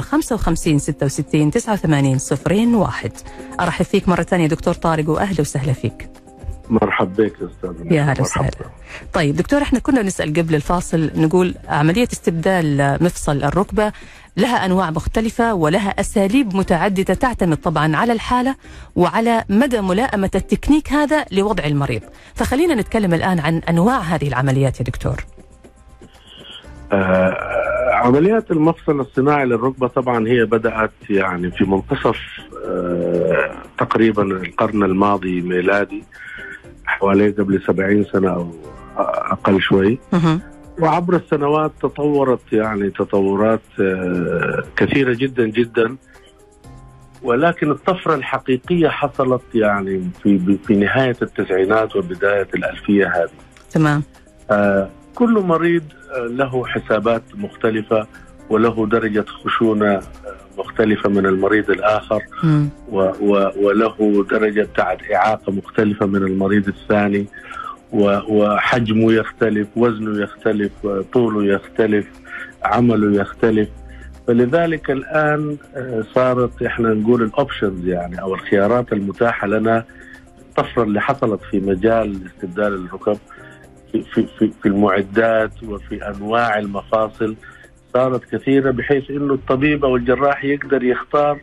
055 0.00 0.78
66 0.78 1.50
89 1.50 2.74
01 2.74 3.12
أرحب 3.60 3.84
فيك 3.84 4.08
مرة 4.08 4.22
ثانية 4.22 4.46
دكتور 4.46 4.74
طارق 4.74 5.10
وأهلا 5.10 5.40
وسهلا 5.40 5.72
فيك. 5.72 6.08
مرحبا 6.70 7.24
بك 7.24 7.32
أستاذ 7.42 7.92
يا 7.92 8.02
هلا 8.02 8.20
وسهلا. 8.22 8.50
طيب 9.12 9.36
دكتور 9.36 9.62
إحنا 9.62 9.78
كنا 9.78 10.02
نسأل 10.02 10.32
قبل 10.32 10.54
الفاصل 10.54 11.10
نقول 11.16 11.54
عملية 11.68 12.08
استبدال 12.12 12.98
مفصل 13.04 13.44
الركبة 13.44 13.92
لها 14.36 14.66
أنواع 14.66 14.90
مختلفة 14.90 15.54
ولها 15.54 16.00
أساليب 16.00 16.56
متعددة 16.56 17.14
تعتمد 17.14 17.56
طبعا 17.56 17.96
على 17.96 18.12
الحالة 18.12 18.56
وعلى 18.96 19.44
مدى 19.48 19.80
ملائمة 19.80 20.30
التكنيك 20.34 20.92
هذا 20.92 21.24
لوضع 21.32 21.64
المريض. 21.64 22.02
فخلينا 22.34 22.74
نتكلم 22.74 23.14
الآن 23.14 23.38
عن 23.38 23.58
أنواع 23.58 23.98
هذه 23.98 24.28
العمليات 24.28 24.80
يا 24.80 24.84
دكتور. 24.84 25.24
آه 26.92 27.36
عمليات 27.92 28.50
المفصل 28.50 29.00
الصناعي 29.00 29.44
للركبة 29.44 29.86
طبعا 29.88 30.28
هي 30.28 30.44
بدأت 30.44 30.92
يعني 31.10 31.50
في 31.50 31.64
منتصف 31.64 32.18
آه 32.66 33.50
تقريبا 33.78 34.22
القرن 34.22 34.82
الماضي 34.82 35.40
ميلادي. 35.40 36.04
حوالي 36.86 37.30
قبل 37.30 37.62
سبعين 37.66 38.04
سنة 38.04 38.28
أو 38.34 38.50
أقل 38.96 39.60
شوي. 39.60 39.98
وعبر 40.78 41.16
السنوات 41.16 41.72
تطورت 41.82 42.52
يعني 42.52 42.90
تطورات 42.90 43.60
آه 43.80 44.62
كثيرة 44.76 45.14
جدا 45.14 45.46
جدا. 45.46 45.96
ولكن 47.22 47.70
الطفرة 47.70 48.14
الحقيقية 48.14 48.88
حصلت 48.88 49.42
يعني 49.54 50.10
في 50.22 50.58
في 50.66 50.76
نهاية 50.76 51.16
التسعينات 51.22 51.96
وبداية 51.96 52.48
الألفية 52.54 53.06
هذه. 53.06 53.30
تمام. 53.72 54.02
آه، 54.50 54.90
كل 55.14 55.32
مريض 55.32 55.82
آه، 56.16 56.26
له 56.26 56.66
حسابات 56.66 57.22
مختلفة 57.34 58.06
وله 58.50 58.86
درجة 58.86 59.24
خشونة 59.44 59.94
آه، 59.94 60.02
مختلفة 60.58 61.08
من 61.10 61.26
المريض 61.26 61.70
الآخر. 61.70 62.22
و 62.92 62.98
و 63.20 63.50
وله 63.62 64.26
درجة 64.30 64.62
بتاعت 64.62 64.98
إعاقة 65.14 65.52
مختلفة 65.52 66.06
من 66.06 66.16
المريض 66.22 66.68
الثاني. 66.68 67.26
و 67.92 68.18
وحجمه 68.28 69.12
يختلف 69.12 69.68
وزنه 69.76 70.22
يختلف 70.22 70.72
طوله 71.12 71.54
يختلف 71.54 72.06
عمله 72.64 73.20
يختلف. 73.20 73.68
فلذلك 74.26 74.90
الآن 74.90 75.56
آه، 75.76 76.04
صارت 76.14 76.62
إحنا 76.62 76.94
نقول 76.94 77.22
الأوبشنز 77.22 77.86
يعني 77.86 78.20
أو 78.20 78.34
الخيارات 78.34 78.92
المتاحة 78.92 79.46
لنا 79.46 79.84
الطفرة 80.38 80.82
اللي 80.82 81.00
حصلت 81.00 81.40
في 81.50 81.60
مجال 81.60 82.20
استبدال 82.26 82.74
الركب 82.86 83.18
في 83.92 84.02
في 84.02 84.50
في, 84.62 84.66
المعدات 84.68 85.62
وفي 85.62 86.08
أنواع 86.08 86.58
المفاصل. 86.58 87.36
صارت 87.96 88.24
كثيرة 88.34 88.70
بحيث 88.70 89.10
إنه 89.10 89.34
الطبيب 89.34 89.84
أو 89.84 89.96
الجراح 89.96 90.44
يقدر 90.44 90.82
يختار 90.82 91.38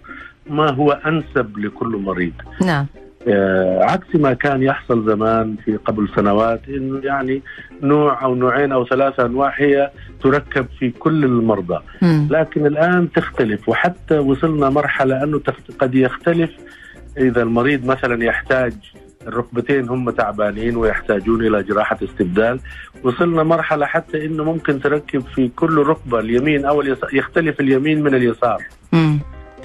ما 0.49 0.71
هو 0.71 0.91
أنسب 0.91 1.57
لكل 1.57 1.87
مريض. 1.87 2.33
نعم. 2.65 2.85
آه، 3.27 3.83
عكس 3.83 4.15
ما 4.15 4.33
كان 4.33 4.63
يحصل 4.63 5.05
زمان 5.05 5.55
في 5.65 5.77
قبل 5.77 6.09
سنوات 6.15 6.61
انه 6.69 7.01
يعني 7.03 7.41
نوع 7.81 8.23
أو 8.23 8.35
نوعين 8.35 8.71
أو 8.71 8.85
ثلاثة 8.85 9.25
أنواع 9.25 9.53
هي 9.55 9.91
تركب 10.21 10.65
في 10.79 10.89
كل 10.89 11.25
المرضى. 11.25 11.79
مم. 12.01 12.27
لكن 12.31 12.65
الآن 12.65 13.11
تختلف 13.11 13.69
وحتى 13.69 14.17
وصلنا 14.17 14.69
مرحلة 14.69 15.23
أنه 15.23 15.41
قد 15.79 15.95
يختلف 15.95 16.51
إذا 17.17 17.41
المريض 17.41 17.85
مثلا 17.85 18.23
يحتاج 18.23 18.73
الركبتين 19.27 19.89
هم 19.89 20.09
تعبانين 20.09 20.75
ويحتاجون 20.75 21.45
إلى 21.45 21.63
جراحة 21.63 21.97
استبدال. 22.03 22.59
وصلنا 23.03 23.43
مرحلة 23.43 23.85
حتى 23.85 24.25
إنه 24.25 24.43
ممكن 24.43 24.81
تركب 24.81 25.21
في 25.35 25.47
كل 25.55 25.77
ركبة 25.77 26.19
اليمين 26.19 26.65
أو 26.65 26.81
اليسار 26.81 27.15
يختلف 27.15 27.59
اليمين 27.59 28.03
من 28.03 28.15
اليسار. 28.15 28.63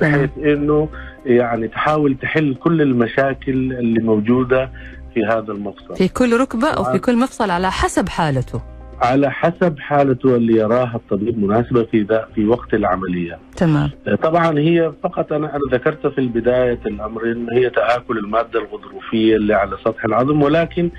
بحيث 0.00 0.30
إنه 0.38 0.88
يعني 1.26 1.68
تحاول 1.68 2.16
تحل 2.22 2.54
كل 2.54 2.82
المشاكل 2.82 3.52
اللي 3.52 4.02
موجودة 4.02 4.70
في 5.14 5.24
هذا 5.24 5.52
المفصل 5.52 5.96
في 5.96 6.08
كل 6.08 6.40
ركبة 6.40 6.68
أو 6.68 6.84
في 6.84 6.98
كل 6.98 7.16
مفصل 7.16 7.50
على 7.50 7.70
حسب 7.70 8.08
حالته. 8.08 8.77
على 9.02 9.30
حسب 9.30 9.78
حالته 9.78 10.36
اللي 10.36 10.56
يراها 10.56 10.96
الطبيب 10.96 11.38
مناسبة 11.38 11.82
في 11.82 12.02
ذا 12.02 12.28
في 12.34 12.46
وقت 12.46 12.74
العملية. 12.74 13.38
تمام. 13.56 13.90
طبعا 14.22 14.58
هي 14.58 14.92
فقط 15.02 15.32
أنا 15.32 15.56
أنا 15.56 15.62
ذكرت 15.72 16.06
في 16.06 16.18
البداية 16.18 16.80
الأمر 16.86 17.24
إن 17.32 17.46
هي 17.52 17.70
تآكل 17.70 18.18
المادة 18.18 18.60
الغضروفية 18.60 19.36
اللي 19.36 19.54
على 19.54 19.76
سطح 19.84 20.04
العظم 20.04 20.42
ولكن 20.42 20.90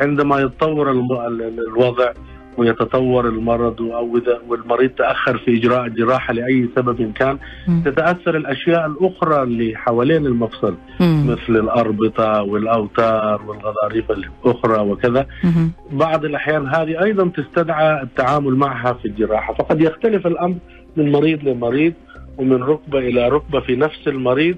عندما 0.00 0.40
يتطور 0.40 0.90
الوضع 0.90 2.12
ويتطور 2.58 3.28
المرض 3.28 3.82
أو 3.82 4.16
إذا 4.16 4.40
والمريض 4.48 4.90
تأخر 4.90 5.38
في 5.38 5.58
إجراء 5.58 5.86
الجراحه 5.86 6.32
لأي 6.32 6.68
سبب 6.76 7.12
كان 7.12 7.38
مم. 7.68 7.82
تتأثر 7.84 8.36
الأشياء 8.36 8.86
الأخرى 8.86 9.42
اللي 9.42 9.76
حوالين 9.76 10.26
المفصل 10.26 10.74
مم. 11.00 11.26
مثل 11.30 11.60
الأربطة 11.60 12.42
والأوتار 12.42 13.42
والغضاريف 13.46 14.10
الأخرى 14.10 14.80
وكذا 14.80 15.26
مم. 15.44 15.72
بعض 15.92 16.24
الأحيان 16.24 16.66
هذه 16.66 17.02
أيضا 17.04 17.28
تستدعى 17.28 18.02
التعامل 18.02 18.54
معها 18.54 18.92
في 18.92 19.08
الجراحة 19.08 19.54
فقد 19.54 19.80
يختلف 19.80 20.26
الأمر 20.26 20.56
من 20.96 21.12
مريض 21.12 21.44
لمريض 21.44 21.92
ومن 22.38 22.62
ركبة 22.62 22.98
إلى 22.98 23.28
ركبة 23.28 23.60
في 23.60 23.76
نفس 23.76 24.08
المريض 24.08 24.56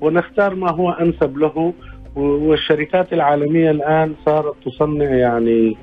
ونختار 0.00 0.54
ما 0.54 0.70
هو 0.70 0.90
أنسب 0.90 1.38
له 1.38 1.74
والشركات 2.16 3.12
العالمية 3.12 3.70
الآن 3.70 4.14
صارت 4.26 4.54
تصنع 4.64 5.04
يعني 5.04 5.76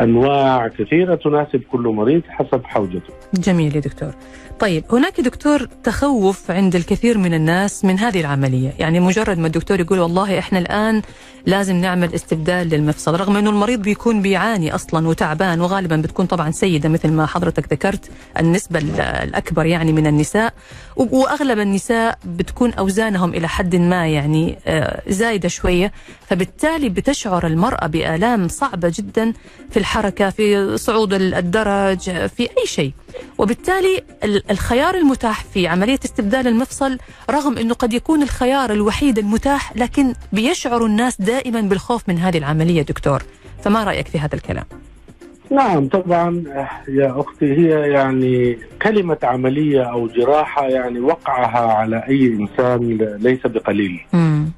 أنواع 0.00 0.68
كثيرة 0.68 1.14
تناسب 1.14 1.62
كل 1.72 1.80
مريض 1.80 2.22
حسب 2.28 2.64
حوجته. 2.64 3.12
جميل 3.34 3.76
يا 3.76 3.80
دكتور. 3.80 4.14
طيب 4.58 4.84
هناك 4.92 5.20
دكتور 5.20 5.68
تخوف 5.84 6.50
عند 6.50 6.76
الكثير 6.76 7.18
من 7.18 7.34
الناس 7.34 7.84
من 7.84 7.98
هذه 7.98 8.20
العملية. 8.20 8.72
يعني 8.78 9.00
مجرد 9.00 9.38
ما 9.38 9.46
الدكتور 9.46 9.80
يقول 9.80 9.98
والله 9.98 10.38
إحنا 10.38 10.58
الآن 10.58 11.02
لازم 11.46 11.76
نعمل 11.76 12.14
استبدال 12.14 12.68
للمفصل 12.68 13.20
رغم 13.20 13.36
أنه 13.36 13.50
المريض 13.50 13.82
بيكون 13.82 14.22
بيعاني 14.22 14.74
أصلا 14.74 15.08
وتعبان 15.08 15.60
وغالبا 15.60 15.96
بتكون 15.96 16.26
طبعا 16.26 16.50
سيدة 16.50 16.88
مثل 16.88 17.10
ما 17.12 17.26
حضرتك 17.26 17.72
ذكرت 17.72 18.10
النسبة 18.40 18.78
ال- 18.78 19.00
الأكبر 19.00 19.66
يعني 19.66 19.92
من 19.92 20.06
النساء. 20.06 20.54
و- 20.96 21.18
وأغلب 21.20 21.58
النساء 21.58 22.18
بتكون 22.24 22.72
أوزانهم 22.72 23.30
إلى 23.34 23.48
حد 23.48 23.76
ما 23.76 24.06
يعني 24.08 24.58
آه، 24.66 25.02
زايدة 25.08 25.48
شوية. 25.48 25.92
فبالتالي 26.26 26.88
بتشعر 26.88 27.46
المرأة 27.46 27.86
بآلام 27.86 28.48
صعبة 28.48 28.92
جدا 28.94 29.32
في 29.70 29.76
الحركة 29.88 30.30
في 30.30 30.76
صعود 30.76 31.14
ال- 31.14 31.34
الدرج 31.34 31.98
في 32.26 32.42
أي 32.42 32.66
شيء 32.66 32.92
وبالتالي 33.38 34.02
ال- 34.24 34.50
الخيار 34.50 34.94
المتاح 34.94 35.44
في 35.44 35.66
عملية 35.66 35.98
استبدال 36.04 36.46
المفصل 36.48 36.98
رغم 37.30 37.58
أنه 37.58 37.74
قد 37.74 37.92
يكون 37.92 38.22
الخيار 38.22 38.72
الوحيد 38.72 39.18
المتاح 39.18 39.76
لكن 39.76 40.14
بيشعر 40.32 40.86
الناس 40.86 41.20
دائما 41.20 41.60
بالخوف 41.60 42.08
من 42.08 42.18
هذه 42.18 42.38
العملية 42.38 42.82
دكتور 42.82 43.22
فما 43.64 43.84
رأيك 43.84 44.08
في 44.08 44.18
هذا 44.18 44.34
الكلام؟ 44.34 44.64
نعم 45.50 45.88
طبعا 45.88 46.44
يا 46.88 47.20
أختي 47.20 47.46
هي 47.52 47.90
يعني 47.90 48.58
كلمة 48.82 49.18
عملية 49.22 49.82
أو 49.82 50.06
جراحة 50.08 50.66
يعني 50.68 51.00
وقعها 51.00 51.72
على 51.72 52.04
أي 52.08 52.26
إنسان 52.26 52.98
ليس 53.20 53.40
بقليل 53.46 54.00
مم. 54.12 54.48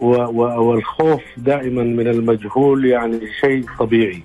والخوف 0.00 1.20
دائما 1.36 1.82
من 1.82 2.08
المجهول 2.08 2.84
يعني 2.86 3.20
شيء 3.40 3.64
طبيعي. 3.78 4.22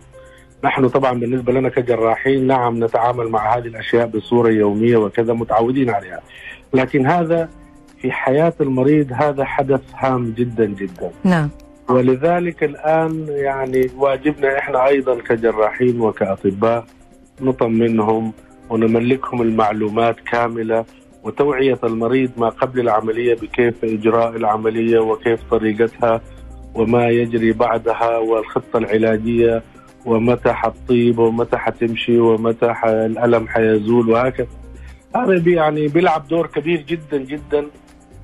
نحن 0.64 0.88
طبعا 0.88 1.20
بالنسبة 1.20 1.54
لنا 1.54 1.70
كجراحين 1.70 2.48
نعم 2.48 2.84
نتعامل 2.84 3.28
مع 3.28 3.58
هذه 3.58 3.68
الأشياء 3.68 4.08
بصورة 4.08 4.50
يومية 4.50 4.98
وكذا 4.98 5.34
متعودين 5.34 5.90
عليها. 5.90 6.22
لكن 6.74 7.08
هذا 7.08 7.50
في 8.02 8.12
حياة 8.12 8.54
المريض 8.62 9.08
هذا 9.14 9.46
حدث 9.46 9.82
هام 9.96 10.34
جدا 10.38 10.66
جدا. 10.66 11.12
نعم 11.24 11.50
ولذلك 11.90 12.64
الآن 12.64 13.26
يعني 13.30 13.90
واجبنا 13.98 14.58
إحنا 14.60 14.88
أيضا 14.88 15.16
كجراحين 15.22 16.02
وكأطباء 16.02 16.86
نطمنهم 17.42 18.34
ونملكهم 18.70 19.42
المعلومات 19.42 20.20
كاملة 20.20 20.86
وتوعية 21.24 21.80
المريض 21.84 22.32
ما 22.38 22.50
قبل 22.50 22.80
العملية 22.80 23.36
بكيف 23.36 23.86
إجراء 23.86 24.36
العملية 24.36 25.00
وكيف 25.00 25.40
طريقتها 25.52 26.22
وما 26.76 27.08
يجري 27.08 27.52
بعدها 27.52 28.18
والخطة 28.18 28.78
العلاجية 28.78 29.64
ومتى 30.06 30.54
حتطيب 30.54 31.20
ومتى 31.20 31.58
حتمشي 31.58 32.20
ومتى 32.20 32.74
الألم 32.86 33.48
حيزول 33.48 34.10
وهكذا. 34.10 34.48
هذا 35.16 35.44
يعني 35.50 35.88
بيلعب 35.88 36.28
دور 36.28 36.48
كبير 36.48 36.82
جدا 36.82 37.18
جدا 37.18 37.66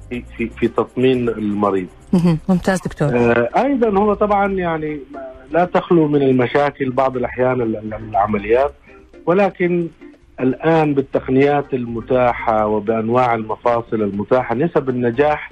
في 0.10 0.24
في, 0.38 0.50
في 0.50 0.68
تطمين 0.68 1.30
المريض. 1.30 1.88
ممتاز 2.50 2.82
دكتور. 2.82 3.08
آه، 3.10 3.50
أيضا 3.58 4.00
هو 4.00 4.14
طبعا 4.14 4.54
يعني 4.54 5.00
لا 5.52 5.66
تخلو 5.66 6.08
من 6.08 6.22
المشاكل 6.24 6.90
بعض 6.92 7.18
الأحيان 7.18 7.62
ال- 7.62 7.76
ال- 7.78 7.94
العمليات 8.10 8.74
ولكن 9.26 9.88
الآن 10.40 10.94
بالتقنيات 10.94 11.74
المتاحة 11.74 12.68
وبأنواع 12.68 13.36
المفاصل 13.36 14.02
المتاحة 14.02 14.56
نسب 14.56 14.90
النجاح 14.90 15.52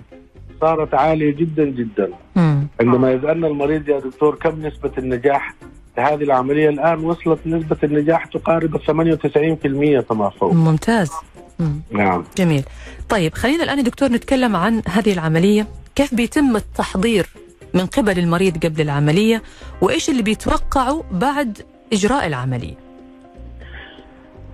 صارت 0.61 0.93
عالية 0.93 1.35
جدا 1.35 1.65
جدا. 1.65 2.09
مم. 2.35 2.67
عندما 2.81 3.11
يسالنا 3.11 3.47
المريض 3.47 3.89
يا 3.89 3.99
دكتور 3.99 4.35
كم 4.35 4.65
نسبة 4.67 4.91
النجاح؟ 4.97 5.53
لهذه 5.97 6.23
العملية 6.23 6.69
الآن 6.69 6.99
وصلت 7.05 7.39
نسبة 7.45 7.77
النجاح 7.83 8.25
تقارب 8.25 8.75
ال 8.75 8.81
98% 8.81 9.99
فما 10.09 10.29
فوق. 10.29 10.53
ممتاز. 10.53 11.11
مم. 11.59 11.81
نعم. 11.91 12.23
جميل. 12.37 12.63
طيب 13.09 13.33
خلينا 13.33 13.63
الآن 13.63 13.77
يا 13.77 13.83
دكتور 13.83 14.09
نتكلم 14.09 14.55
عن 14.55 14.81
هذه 14.87 15.13
العملية. 15.13 15.67
كيف 15.95 16.13
بيتم 16.15 16.55
التحضير 16.55 17.25
من 17.73 17.85
قبل 17.85 18.19
المريض 18.19 18.65
قبل 18.65 18.81
العملية؟ 18.81 19.41
وإيش 19.81 20.09
اللي 20.09 20.21
بيتوقعه 20.21 21.03
بعد 21.11 21.57
إجراء 21.93 22.27
العملية؟ 22.27 22.73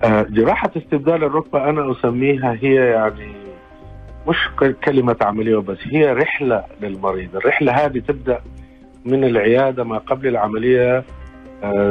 آه، 0.04 0.22
جراحة 0.30 0.70
استبدال 0.76 1.24
الركبة 1.24 1.68
أنا 1.70 1.92
أسميها 1.92 2.56
هي 2.62 2.74
يعني 2.74 3.32
مش 4.28 4.36
كلمة 4.84 5.16
عملية 5.20 5.56
بس 5.56 5.78
هي 5.90 6.12
رحلة 6.12 6.64
للمريض. 6.80 7.36
الرحلة 7.36 7.72
هذه 7.72 7.98
تبدأ 7.98 8.40
من 9.04 9.24
العيادة 9.24 9.84
ما 9.84 9.98
قبل 9.98 10.28
العملية 10.28 11.04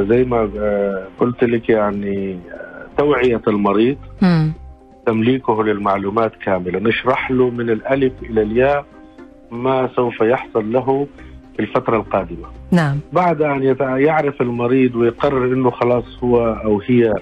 زي 0.08 0.24
ما 0.24 0.50
آه، 0.58 1.06
قلت 1.18 1.44
لك 1.44 1.68
يعني 1.68 2.38
آه، 2.52 2.86
توعية 2.98 3.42
المريض 3.48 3.96
مم. 4.22 4.52
تمليكه 5.06 5.64
للمعلومات 5.64 6.32
كاملة 6.36 6.78
نشرح 6.78 7.30
له 7.30 7.50
من 7.50 7.70
الألف 7.70 8.12
إلى 8.22 8.42
الياء 8.42 8.84
ما 9.50 9.88
سوف 9.96 10.20
يحصل 10.20 10.72
له 10.72 11.06
في 11.56 11.62
الفترة 11.62 11.96
القادمة 11.96 12.48
نعم 12.70 12.98
بعد 13.12 13.42
أن 13.42 13.62
يعرف 13.80 14.42
المريض 14.42 14.96
ويقرر 14.96 15.44
إنه 15.44 15.70
خلاص 15.70 16.04
هو 16.24 16.52
أو 16.64 16.80
هي 16.86 17.12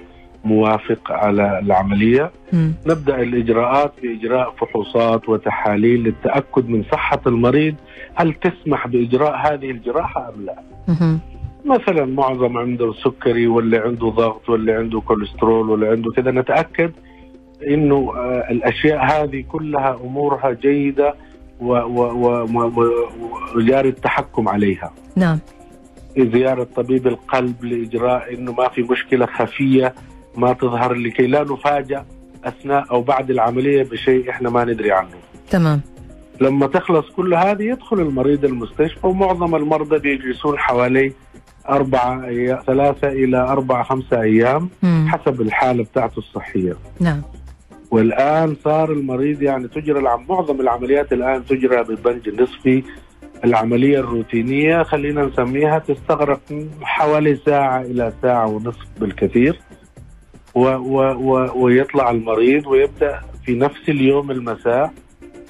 موافق 0.45 1.11
على 1.11 1.59
العملية 1.59 2.31
مم. 2.53 2.73
نبدأ 2.87 3.21
الإجراءات 3.21 3.93
بإجراء 4.03 4.51
فحوصات 4.51 5.29
وتحاليل 5.29 6.03
للتأكد 6.03 6.69
من 6.69 6.83
صحة 6.91 7.21
المريض 7.27 7.75
هل 8.15 8.33
تسمح 8.33 8.87
بإجراء 8.87 9.35
هذه 9.35 9.71
الجراحة 9.71 10.29
أم 10.29 10.45
لا 10.45 10.55
مهم. 10.87 11.19
مثلا 11.65 12.05
معظم 12.05 12.57
عنده 12.57 12.93
سكري 12.93 13.47
واللي 13.47 13.77
عنده 13.77 14.09
ضغط 14.09 14.49
واللي 14.49 14.71
عنده 14.71 14.99
كوليسترول 15.01 15.69
واللي 15.69 15.87
عنده 15.87 16.11
كذا 16.11 16.31
نتأكد 16.31 16.91
إنه 17.67 18.13
آه، 18.15 18.47
الأشياء 18.51 19.05
هذه 19.05 19.43
كلها 19.51 19.99
أمورها 20.03 20.51
جيدة 20.51 21.13
و- 21.59 21.73
و- 21.73 22.13
و- 22.13 22.47
و- 22.53 22.81
و- 22.81 23.07
وجاري 23.55 23.89
التحكم 23.89 24.49
عليها. 24.49 24.93
نعم. 25.15 25.39
زيارة 26.17 26.63
طبيب 26.75 27.07
القلب 27.07 27.65
لإجراء 27.65 28.33
أنه 28.33 28.51
ما 28.53 28.69
في 28.69 28.81
مشكلة 28.81 29.25
خفية 29.25 29.93
ما 30.37 30.53
تظهر 30.53 30.93
لكي 30.93 31.27
لا 31.27 31.43
نفاجأ 31.43 32.05
أثناء 32.45 32.91
أو 32.91 33.01
بعد 33.01 33.31
العملية 33.31 33.83
بشيء 33.83 34.29
إحنا 34.29 34.49
ما 34.49 34.65
ندري 34.65 34.91
عنه. 34.91 35.09
تمام. 35.49 35.81
لما 36.41 36.67
تخلص 36.67 37.09
كل 37.09 37.33
هذه 37.33 37.63
يدخل 37.63 37.99
المريض 37.99 38.45
المستشفى 38.45 39.07
ومعظم 39.07 39.55
المرضى 39.55 39.99
بيجلسون 39.99 40.59
حوالي 40.59 41.13
أربعة 41.69 42.25
أيام 42.25 42.59
ثلاثة 42.67 43.07
إلى 43.07 43.37
أربعة 43.37 43.83
خمسة 43.83 44.21
أيام 44.21 44.69
مم. 44.83 45.05
حسب 45.09 45.41
الحالة 45.41 45.83
بتاعته 45.83 46.19
الصحية 46.19 46.75
نعم 46.99 47.21
والآن 47.91 48.55
صار 48.63 48.91
المريض 48.91 49.41
يعني 49.41 49.67
تجرى. 49.67 50.01
معظم 50.29 50.61
العمليات 50.61 51.13
الآن 51.13 51.45
تجرى 51.45 51.83
ببنج 51.83 52.41
نصفي 52.41 52.83
العملية 53.43 53.99
الروتينية 53.99 54.83
خلينا 54.83 55.25
نسميها 55.25 55.79
تستغرق 55.79 56.41
حوالي 56.81 57.35
ساعة 57.35 57.81
إلى 57.81 58.13
ساعة 58.21 58.47
ونصف 58.47 58.85
بالكثير 58.99 59.59
و... 60.55 60.59
و... 60.67 60.97
و... 61.13 61.63
ويطلع 61.63 62.11
المريض 62.11 62.67
ويبدأ 62.67 63.19
في 63.45 63.55
نفس 63.55 63.89
اليوم 63.89 64.31
المساء 64.31 64.93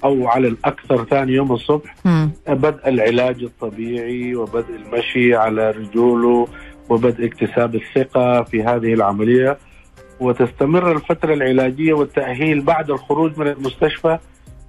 أو 0.04 0.28
على 0.28 0.48
الأكثر 0.48 1.06
ثاني 1.06 1.32
يوم 1.32 1.52
الصبح 1.52 1.96
مم. 2.06 2.32
بدء 2.48 2.90
العلاج 2.90 3.44
الطبيعي 3.44 4.36
وبدء 4.36 4.76
المشي 4.76 5.36
على 5.36 5.72
رجوله 5.72 6.48
وبدء 6.90 7.26
اكتساب 7.26 7.76
الثقة 7.76 8.44
في 8.44 8.64
هذه 8.64 8.94
العملية 8.94 9.58
وتستمر 10.20 10.92
الفترة 10.92 11.34
العلاجية 11.34 11.94
والتأهيل 11.94 12.62
بعد 12.62 12.92
الخروج 12.92 13.40
من 13.40 13.48
المستشفى 13.48 14.18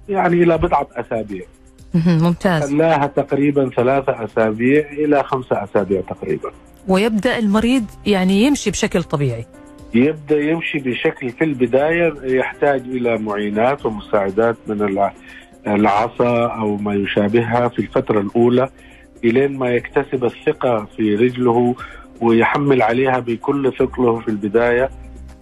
يعني 0.09 0.43
إلى 0.43 0.57
بضعة 0.57 0.87
أسابيع 0.95 1.45
مهم. 1.93 2.23
ممتاز 2.23 2.71
خلاها 2.71 3.07
تقريبا 3.07 3.69
ثلاثة 3.69 4.23
أسابيع 4.25 4.91
إلى 4.91 5.23
خمسة 5.23 5.63
أسابيع 5.63 6.01
تقريبا 6.01 6.51
ويبدأ 6.87 7.37
المريض 7.37 7.85
يعني 8.05 8.43
يمشي 8.43 8.71
بشكل 8.71 9.03
طبيعي 9.03 9.45
يبدأ 9.95 10.39
يمشي 10.41 10.79
بشكل 10.79 11.29
في 11.29 11.43
البداية 11.43 12.13
يحتاج 12.23 12.81
إلى 12.81 13.17
معينات 13.17 13.85
ومساعدات 13.85 14.55
من 14.67 14.81
الع- 14.81 15.13
العصا 15.67 16.45
أو 16.47 16.77
ما 16.77 16.93
يشابهها 16.93 17.67
في 17.67 17.79
الفترة 17.79 18.19
الأولى 18.19 18.69
إلين 19.23 19.57
ما 19.57 19.69
يكتسب 19.69 20.25
الثقة 20.25 20.85
في 20.97 21.15
رجله 21.15 21.75
ويحمل 22.21 22.81
عليها 22.81 23.19
بكل 23.19 23.73
ثقله 23.79 24.19
في 24.19 24.27
البداية 24.27 24.89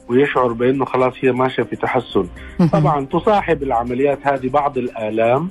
ويشعر 0.09 0.53
بأنه 0.53 0.85
خلاص 0.85 1.13
هي 1.21 1.31
ماشية 1.31 1.63
في 1.63 1.75
تحسن. 1.75 2.27
طبعا 2.73 3.05
تصاحب 3.05 3.63
العمليات 3.63 4.19
هذه 4.27 4.49
بعض 4.49 4.77
الآلام 4.77 5.49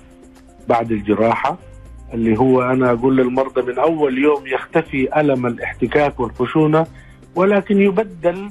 بعد 0.68 0.92
الجراحة 0.92 1.58
اللي 2.14 2.38
هو 2.38 2.62
أنا 2.62 2.92
أقول 2.92 3.16
للمرضى 3.16 3.62
من 3.72 3.78
أول 3.78 4.18
يوم 4.18 4.46
يختفي 4.46 5.20
ألم 5.20 5.46
الاحتكاك 5.46 6.20
والخشونة 6.20 6.86
ولكن 7.34 7.80
يبدل 7.80 8.50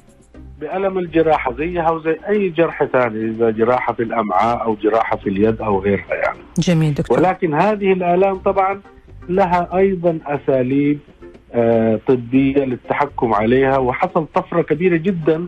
بألم 0.59 0.97
الجراحة 0.97 1.53
زيها 1.53 1.91
وزي 1.91 2.17
أي 2.29 2.49
جرح 2.49 2.83
ثاني 2.83 3.29
إذا 3.29 3.49
جراحة 3.49 3.93
في 3.93 4.03
الأمعاء 4.03 4.63
أو 4.63 4.75
جراحة 4.75 5.17
في 5.17 5.29
اليد 5.29 5.61
أو 5.61 5.79
غيرها 5.79 6.15
يعني. 6.15 6.39
جميل 6.59 6.93
دكتور. 6.93 7.19
ولكن 7.19 7.53
هذه 7.53 7.93
الآلام 7.93 8.35
طبعا 8.37 8.81
لها 9.29 9.77
أيضا 9.77 10.19
أساليب 10.25 10.99
آه، 11.53 11.99
طبية 12.07 12.65
للتحكم 12.65 13.33
عليها 13.33 13.77
وحصل 13.77 14.25
طفرة 14.35 14.61
كبيرة 14.61 14.97
جدا 14.97 15.47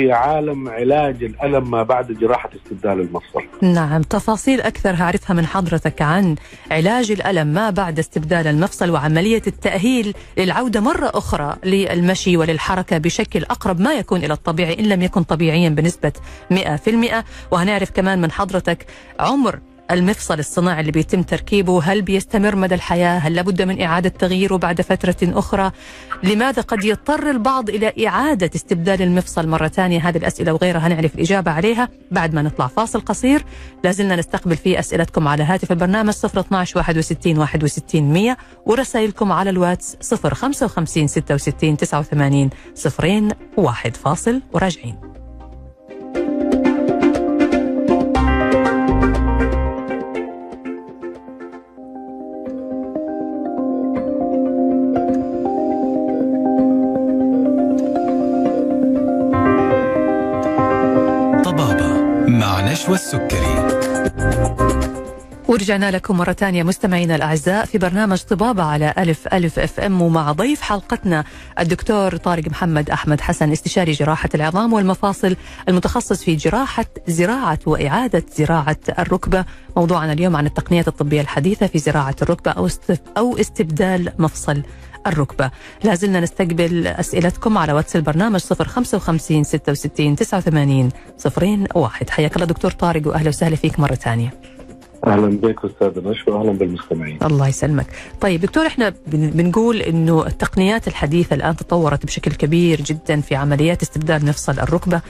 في 0.00 0.12
عالم 0.12 0.68
علاج 0.68 1.24
الألم 1.24 1.70
ما 1.70 1.82
بعد 1.82 2.12
جراحة 2.12 2.50
استبدال 2.56 3.00
المفصل. 3.00 3.42
نعم 3.62 4.02
تفاصيل 4.02 4.60
أكثر 4.60 4.94
هعرفها 4.94 5.34
من 5.34 5.46
حضرتك 5.46 6.02
عن 6.02 6.36
علاج 6.70 7.10
الألم 7.10 7.46
ما 7.46 7.70
بعد 7.70 7.98
استبدال 7.98 8.46
المفصل 8.46 8.90
وعملية 8.90 9.42
التأهيل 9.46 10.14
للعودة 10.38 10.80
مرة 10.80 11.10
أخرى 11.14 11.56
للمشي 11.64 12.36
وللحركة 12.36 12.98
بشكل 12.98 13.42
أقرب 13.44 13.80
ما 13.80 13.92
يكون 13.92 14.24
إلى 14.24 14.32
الطبيعي 14.32 14.78
إن 14.80 14.84
لم 14.84 15.02
يكن 15.02 15.22
طبيعيا 15.22 15.68
بنسبة 15.68 16.12
100% 16.52 16.56
وهنعرف 17.50 17.90
كمان 17.90 18.20
من 18.20 18.30
حضرتك 18.32 18.86
عمر 19.20 19.58
المفصل 19.90 20.38
الصناعي 20.38 20.80
اللي 20.80 20.92
بيتم 20.92 21.22
تركيبه 21.22 21.82
هل 21.82 22.02
بيستمر 22.02 22.56
مدى 22.56 22.74
الحياة؟ 22.74 23.18
هل 23.18 23.34
لابد 23.34 23.62
من 23.62 23.82
إعادة 23.82 24.08
تغييره 24.08 24.56
بعد 24.56 24.80
فترة 24.80 25.16
أخرى؟ 25.22 25.70
لماذا 26.22 26.62
قد 26.62 26.84
يضطر 26.84 27.30
البعض 27.30 27.70
إلى 27.70 28.06
إعادة 28.06 28.50
استبدال 28.54 29.02
المفصل 29.02 29.48
مرة 29.48 29.68
ثانية؟ 29.68 30.08
هذه 30.08 30.16
الأسئلة 30.16 30.52
وغيرها 30.52 30.86
هنعرف 30.86 31.14
الإجابة 31.14 31.50
عليها 31.50 31.88
بعد 32.10 32.34
ما 32.34 32.42
نطلع 32.42 32.66
فاصل 32.66 33.00
قصير. 33.00 33.44
لازلنا 33.84 34.16
نستقبل 34.16 34.56
فيه 34.56 34.78
أسئلتكم 34.78 35.28
على 35.28 35.42
هاتف 35.42 35.72
البرنامج 35.72 36.14
012 36.24 36.78
61 36.78 37.38
61 37.38 38.12
100 38.12 38.36
ورسائلكم 38.66 39.32
على 39.32 39.50
الواتس 39.50 40.14
055 40.14 41.06
66 41.06 41.76
89 41.76 42.50
صفرين 42.74 43.28
واحد. 43.56 43.96
فاصل 43.96 44.42
وراجعين. 44.52 45.09
مع 62.80 62.84
نشوى 62.84 62.94
السكري 62.94 63.59
ورجعنا 65.50 65.90
لكم 65.90 66.16
مرة 66.16 66.32
ثانية 66.32 66.62
مستمعينا 66.62 67.16
الأعزاء 67.16 67.64
في 67.64 67.78
برنامج 67.78 68.18
طبابة 68.18 68.62
على 68.62 68.94
ألف 68.98 69.28
ألف 69.28 69.58
أف 69.58 69.80
إم 69.80 70.02
ومع 70.02 70.32
ضيف 70.32 70.60
حلقتنا 70.60 71.24
الدكتور 71.58 72.16
طارق 72.16 72.48
محمد 72.48 72.90
أحمد 72.90 73.20
حسن 73.20 73.52
استشاري 73.52 73.92
جراحة 73.92 74.28
العظام 74.34 74.72
والمفاصل 74.72 75.36
المتخصص 75.68 76.24
في 76.24 76.36
جراحة 76.36 76.84
زراعة 77.08 77.58
وإعادة 77.66 78.24
زراعة 78.36 78.76
الركبة. 78.98 79.44
موضوعنا 79.76 80.12
اليوم 80.12 80.36
عن 80.36 80.46
التقنيات 80.46 80.88
الطبية 80.88 81.20
الحديثة 81.20 81.66
في 81.66 81.78
زراعة 81.78 82.16
الركبة 82.22 82.50
أو 82.50 82.68
أو 83.16 83.36
استبدال 83.40 84.12
مفصل 84.18 84.62
الركبة. 85.06 85.50
لازلنا 85.84 86.20
نستقبل 86.20 86.86
أسئلتكم 86.86 87.58
على 87.58 87.72
واتس 87.72 87.96
البرنامج 87.96 88.40
055 88.40 89.44
66 89.44 90.16
89 90.16 90.88
صفرين 91.18 91.66
واحد. 91.74 92.10
حياك 92.10 92.36
الله 92.36 92.46
دكتور 92.46 92.70
طارق 92.70 93.06
وأهلا 93.06 93.28
وسهلا 93.28 93.56
فيك 93.56 93.80
مرة 93.80 93.94
ثانية. 93.94 94.49
أهلا 95.06 95.26
بك 95.26 95.64
أستاذ 95.64 96.08
نشوى 96.08 96.34
أهلا 96.40 96.52
بالمستمعين. 96.52 97.18
الله 97.22 97.48
يسلمك. 97.48 97.86
طيب 98.20 98.40
دكتور 98.40 98.66
إحنا 98.66 98.94
بن- 99.06 99.30
بنقول 99.30 99.76
إنه 99.82 100.26
التقنيات 100.26 100.88
الحديثة 100.88 101.34
الآن 101.36 101.56
تطورت 101.56 102.06
بشكل 102.06 102.30
كبير 102.32 102.80
جدا 102.80 103.20
في 103.20 103.36
عمليات 103.36 103.82
استبدال 103.82 104.26
مفصل 104.26 104.52
الركبة. 104.52 105.00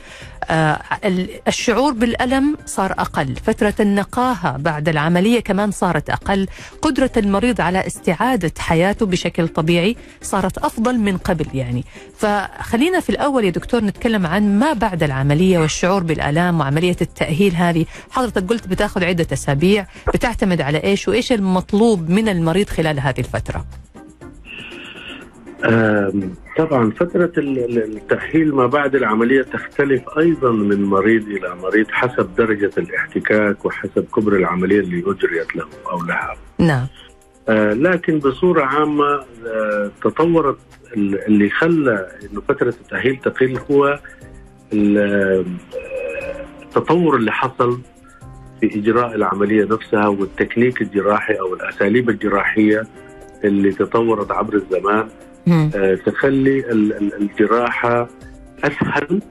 آه 0.51 0.81
ال- 1.05 1.29
الشعور 1.49 1.93
بالألم 1.93 2.57
صار 2.67 2.93
أقل 2.93 3.37
فترة 3.37 3.75
النقاهة 3.81 4.57
بعد 4.57 4.89
العملية 4.89 5.41
كمان 5.41 5.71
صارت 5.71 6.11
أقل 6.11 6.47
قدرة 6.83 7.11
المريض 7.17 7.61
على 7.61 7.87
استعادة 7.87 8.53
حياته 8.59 9.07
بشكل 9.07 9.49
طبيعي 9.49 9.97
صارت 10.23 10.59
أفضل 10.59 10.99
من 10.99 11.17
قبل 11.17 11.47
يعني. 11.55 11.85
فخلينا 12.19 13.01
في 13.01 13.11
الأول 13.11 13.45
يا 13.45 13.51
دكتور 13.51 13.85
نتكلم 13.85 14.27
عن 14.27 14.59
ما 14.59 14.73
بعد 14.73 15.03
العملية 15.03 15.59
والشعور 15.59 16.03
بالالام 16.03 16.61
وعملية 16.61 16.97
التأهيل 17.01 17.55
هذه. 17.57 17.87
حضرتك 18.11 18.47
قلت 18.49 18.69
بتاخذ 18.69 19.05
عدة 19.05 19.27
أسابيع 19.33 19.80
بتعتمد 20.15 20.61
على 20.61 20.85
إيش 20.85 21.09
وإيش 21.09 21.33
المطلوب 21.33 22.11
من 22.11 22.29
المريض 22.29 22.69
خلال 22.69 23.01
هذه 23.01 23.19
الفترة؟ 23.19 23.65
طبعا 26.59 26.91
فترة 26.91 27.33
ال- 27.39 27.59
ال- 27.59 27.97
التأهيل 27.97 28.55
ما 28.55 28.67
بعد 28.67 28.95
العملية 28.95 29.43
تختلف 29.43 30.03
أيضا 30.19 30.53
من 30.53 30.85
مريض 30.85 31.29
إلى 31.29 31.55
مريض 31.63 31.87
حسب 31.91 32.35
درجة 32.39 32.71
الاحتكاك 32.79 33.65
وحسب 33.65 34.05
كبر 34.17 34.37
العملية 34.37 34.81
اللي 34.81 34.99
أجريت 35.07 35.57
له 35.57 35.65
أو 35.91 36.03
لها. 36.03 36.37
نعم. 36.59 36.87
آه، 37.49 37.73
لكن 37.73 38.19
بصورة 38.19 38.65
عامة 38.65 39.25
آه، 39.47 39.91
تطورت 40.03 40.59
ال- 40.97 41.27
اللي 41.27 41.51
خلى 41.51 42.09
إنه 42.33 42.41
فترة 42.49 42.69
التأهيل 42.81 43.17
تقل 43.17 43.59
هو 43.71 43.99
آه، 44.75 45.45
التطور 46.63 47.17
اللي 47.17 47.33
حصل 47.33 47.81
في 48.61 48.79
إجراء 48.79 49.15
العملية 49.15 49.65
نفسها 49.65 50.07
والتكنيك 50.09 50.83
الجراحي 50.83 51.35
أو 51.35 51.55
الأساليب 51.55 52.11
الجراحية 52.11 52.83
اللي 53.45 53.73
تطورت 53.73 54.31
عبر 54.31 54.55
الزمان. 54.55 55.09
آه، 55.75 55.95
تخلي 55.95 56.59
ال- 56.71 56.93
ال- 56.97 57.15
الجراحة 57.23 58.09
أسهل 58.65 59.23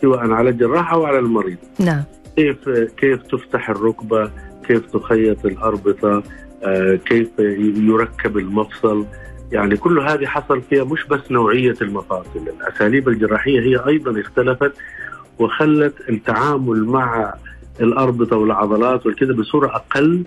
سواء 0.00 0.30
على 0.30 0.50
الجراح 0.50 0.92
أو 0.92 1.04
على 1.04 1.18
المريض. 1.18 1.56
نعم. 1.80 2.02
كيف 2.36 2.68
كيف 2.96 3.22
تفتح 3.22 3.70
الركبة، 3.70 4.30
كيف 4.68 4.86
تخيط 4.86 5.46
الأربطة، 5.46 6.22
آه، 6.62 6.94
كيف 6.94 7.28
يركب 7.38 8.38
المفصل، 8.38 9.06
يعني 9.52 9.76
كل 9.76 9.98
هذه 10.00 10.26
حصل 10.26 10.62
فيها 10.62 10.84
مش 10.84 11.06
بس 11.06 11.20
نوعية 11.30 11.74
المفاصل، 11.82 12.48
الأساليب 12.60 13.08
الجراحية 13.08 13.60
هي 13.60 13.86
أيضا 13.86 14.20
اختلفت 14.20 14.72
وخلت 15.38 15.94
التعامل 16.08 16.84
مع 16.84 17.34
الاربطه 17.80 18.36
والعضلات 18.36 19.06
والكذا 19.06 19.32
بصورة 19.32 19.66
أقل 19.66 20.24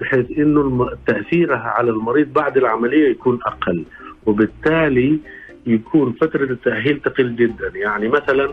بحيث 0.00 0.26
إنه 0.38 0.88
تاثيرها 1.06 1.58
على 1.78 1.90
المريض 1.90 2.32
بعد 2.32 2.56
العملية 2.56 3.10
يكون 3.10 3.38
أقل، 3.46 3.84
وبالتالي 4.26 5.18
يكون 5.66 6.12
فترة 6.20 6.44
التأهيل 6.44 7.00
تقل 7.00 7.36
جدا، 7.36 7.72
يعني 7.74 8.08
مثلا 8.08 8.52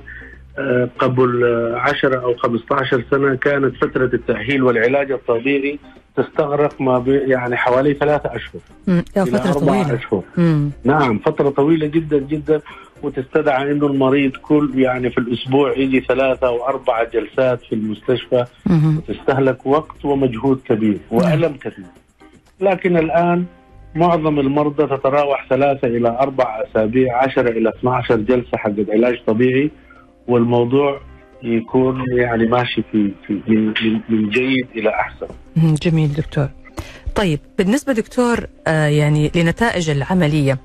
آه، 0.58 0.90
قبل 1.00 1.44
آه، 1.44 1.80
10 1.80 2.20
أو 2.20 2.36
15 2.36 3.04
سنة 3.12 3.36
كانت 3.36 3.76
فترة 3.76 4.10
التأهيل 4.14 4.64
والعلاج 4.64 5.12
الطبيعي 5.12 5.80
تستغرق 6.18 6.82
ما 6.82 7.04
يعني 7.08 7.58
حوالي 7.58 7.94
ثلاثة 7.94 8.36
أشهر. 8.36 8.62
فترة 9.26 9.52
طويلة. 9.52 9.96
أشهر. 9.96 10.24
مم. 10.38 10.72
نعم 10.84 11.20
فترة 11.20 11.50
طويلة 11.50 11.88
جدا 11.88 12.18
جدا. 12.18 12.62
وتستدعى 13.04 13.72
إنه 13.72 13.88
المريض 13.88 14.32
كل 14.32 14.72
يعني 14.76 15.10
في 15.10 15.18
الأسبوع 15.18 15.78
يجي 15.78 16.00
ثلاثة 16.02 16.48
أو 16.48 16.68
أربع 16.68 17.04
جلسات 17.04 17.62
في 17.62 17.76
المستشفى. 17.76 18.46
وتستهلك 18.98 19.66
وقت 19.66 20.06
ومجهود 20.06 20.62
كبير 20.66 20.98
وألم 21.12 21.54
كثير 21.54 21.86
لكن 22.62 22.98
الآن 22.98 23.46
معظم 23.96 24.40
المرضى 24.40 24.98
تتراوح 24.98 25.48
ثلاثة 25.50 25.88
إلى 25.88 26.10
أربع 26.10 26.64
أسابيع 26.64 27.24
10 27.24 27.50
إلى 27.50 27.70
12 27.70 28.16
جلسة 28.16 28.58
حق 28.58 28.72
علاج 28.90 29.24
طبيعي 29.28 29.72
والموضوع 30.28 31.02
يكون 31.44 32.04
يعني 32.18 32.46
ماشي 32.46 32.84
في, 32.92 33.12
في 33.28 33.42
من, 33.48 33.68
من, 33.68 34.00
من 34.10 34.30
جيد 34.30 34.68
إلى 34.76 34.90
أحسن 34.90 35.28
مم. 35.56 35.74
جميل 35.74 36.14
دكتور 36.14 36.48
طيب 37.16 37.40
بالنسبة 37.58 37.94
دكتور 37.94 38.48
آه 38.68 38.88
يعني 38.88 39.32
لنتائج 39.36 39.90
العملية 39.90 40.58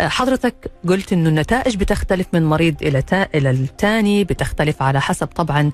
حضرتك 0.00 0.54
قلت 0.88 1.12
إنه 1.12 1.28
النتائج 1.28 1.76
بتختلف 1.76 2.26
من 2.32 2.42
مريض 2.46 2.74
إلى 2.82 3.02
تا... 3.02 3.26
إلى 3.34 3.50
الثاني 3.50 4.24
بتختلف 4.24 4.82
على 4.82 5.00
حسب 5.00 5.26
طبعا 5.26 5.70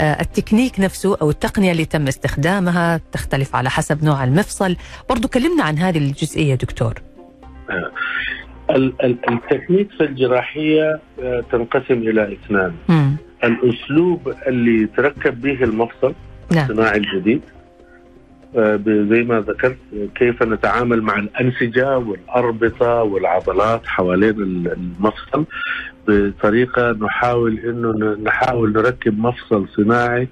آه، 0.00 0.20
التكنيك 0.20 0.80
نفسه 0.80 1.16
أو 1.22 1.30
التقنية 1.30 1.72
اللي 1.72 1.84
تم 1.84 2.06
استخدامها 2.08 3.00
تختلف 3.12 3.56
على 3.56 3.70
حسب 3.70 4.04
نوع 4.04 4.24
المفصل. 4.24 4.76
برضو 5.10 5.28
كلمنا 5.28 5.64
عن 5.64 5.78
هذه 5.78 5.98
الجزئية 5.98 6.54
دكتور. 6.54 6.94
ال- 8.70 8.94
التكنيك 9.04 9.88
في 9.98 10.04
الجراحية 10.04 11.00
آه، 11.22 11.44
تنقسم 11.52 11.94
إلى 11.94 12.32
اثنان. 12.32 12.72
مم. 12.88 13.16
الأسلوب 13.44 14.34
اللي 14.46 14.86
تركب 14.96 15.40
به 15.40 15.64
المفصل 15.64 16.14
نعم. 16.52 16.70
الصناعي 16.70 16.98
الجديد 16.98 17.40
آه، 17.46 17.61
زي 18.86 19.22
ما 19.22 19.40
ذكرت 19.40 19.76
كيف 20.14 20.42
نتعامل 20.42 21.02
مع 21.02 21.18
الأنسجة 21.18 21.98
والأربطة 21.98 23.02
والعضلات 23.02 23.86
حوالين 23.86 24.42
ال- 24.42 24.72
المفصل 24.72 25.44
بطريقة 26.08 26.92
نحاول 26.92 27.58
إنه 27.58 27.92
ن- 27.92 28.24
نحاول 28.24 28.72
نركب 28.72 29.18
مفصل 29.18 29.68
صناعي 29.76 30.28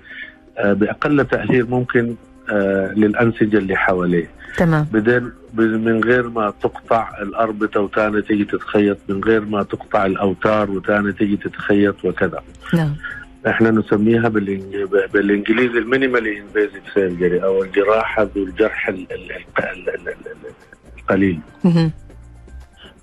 آه، 0.59 0.73
بأقل 0.73 1.25
تأثير 1.27 1.67
ممكن 1.67 2.15
آه، 2.51 2.93
للأنسجة 2.97 3.59
اللي 3.59 3.77
حواليه. 3.77 4.29
تمام. 4.57 4.87
بعدين 4.93 5.31
من 5.55 6.05
غير 6.05 6.29
ما 6.29 6.53
تقطع 6.63 7.09
الأربطة 7.23 7.81
وتاني 7.81 8.23
تيجي 8.23 8.45
تتخيط 8.45 8.99
من 9.09 9.25
غير 9.25 9.45
ما 9.45 9.63
تقطع 9.63 10.07
الأوتار 10.07 10.71
وتاني 10.71 11.13
تيجي 11.13 11.37
تتخيط 11.37 12.05
وكذا. 12.05 12.43
نعم. 12.75 12.95
إحنا 13.47 13.71
نسميها 13.71 14.29
بالإنجليزي 15.13 15.79
ال 15.79 15.85
minimally 15.85 16.41
invasive 16.41 16.83
surgery 16.95 17.45
أو 17.45 17.63
الجراحة 17.63 18.23
ذو 18.23 18.43
الجرح 18.43 18.89
ال- 18.89 19.07
ال- 19.13 19.33
ال- 19.33 19.89
ال- 19.89 19.89
ال- 19.89 20.09
ال- 20.09 20.99
القليل. 20.99 21.41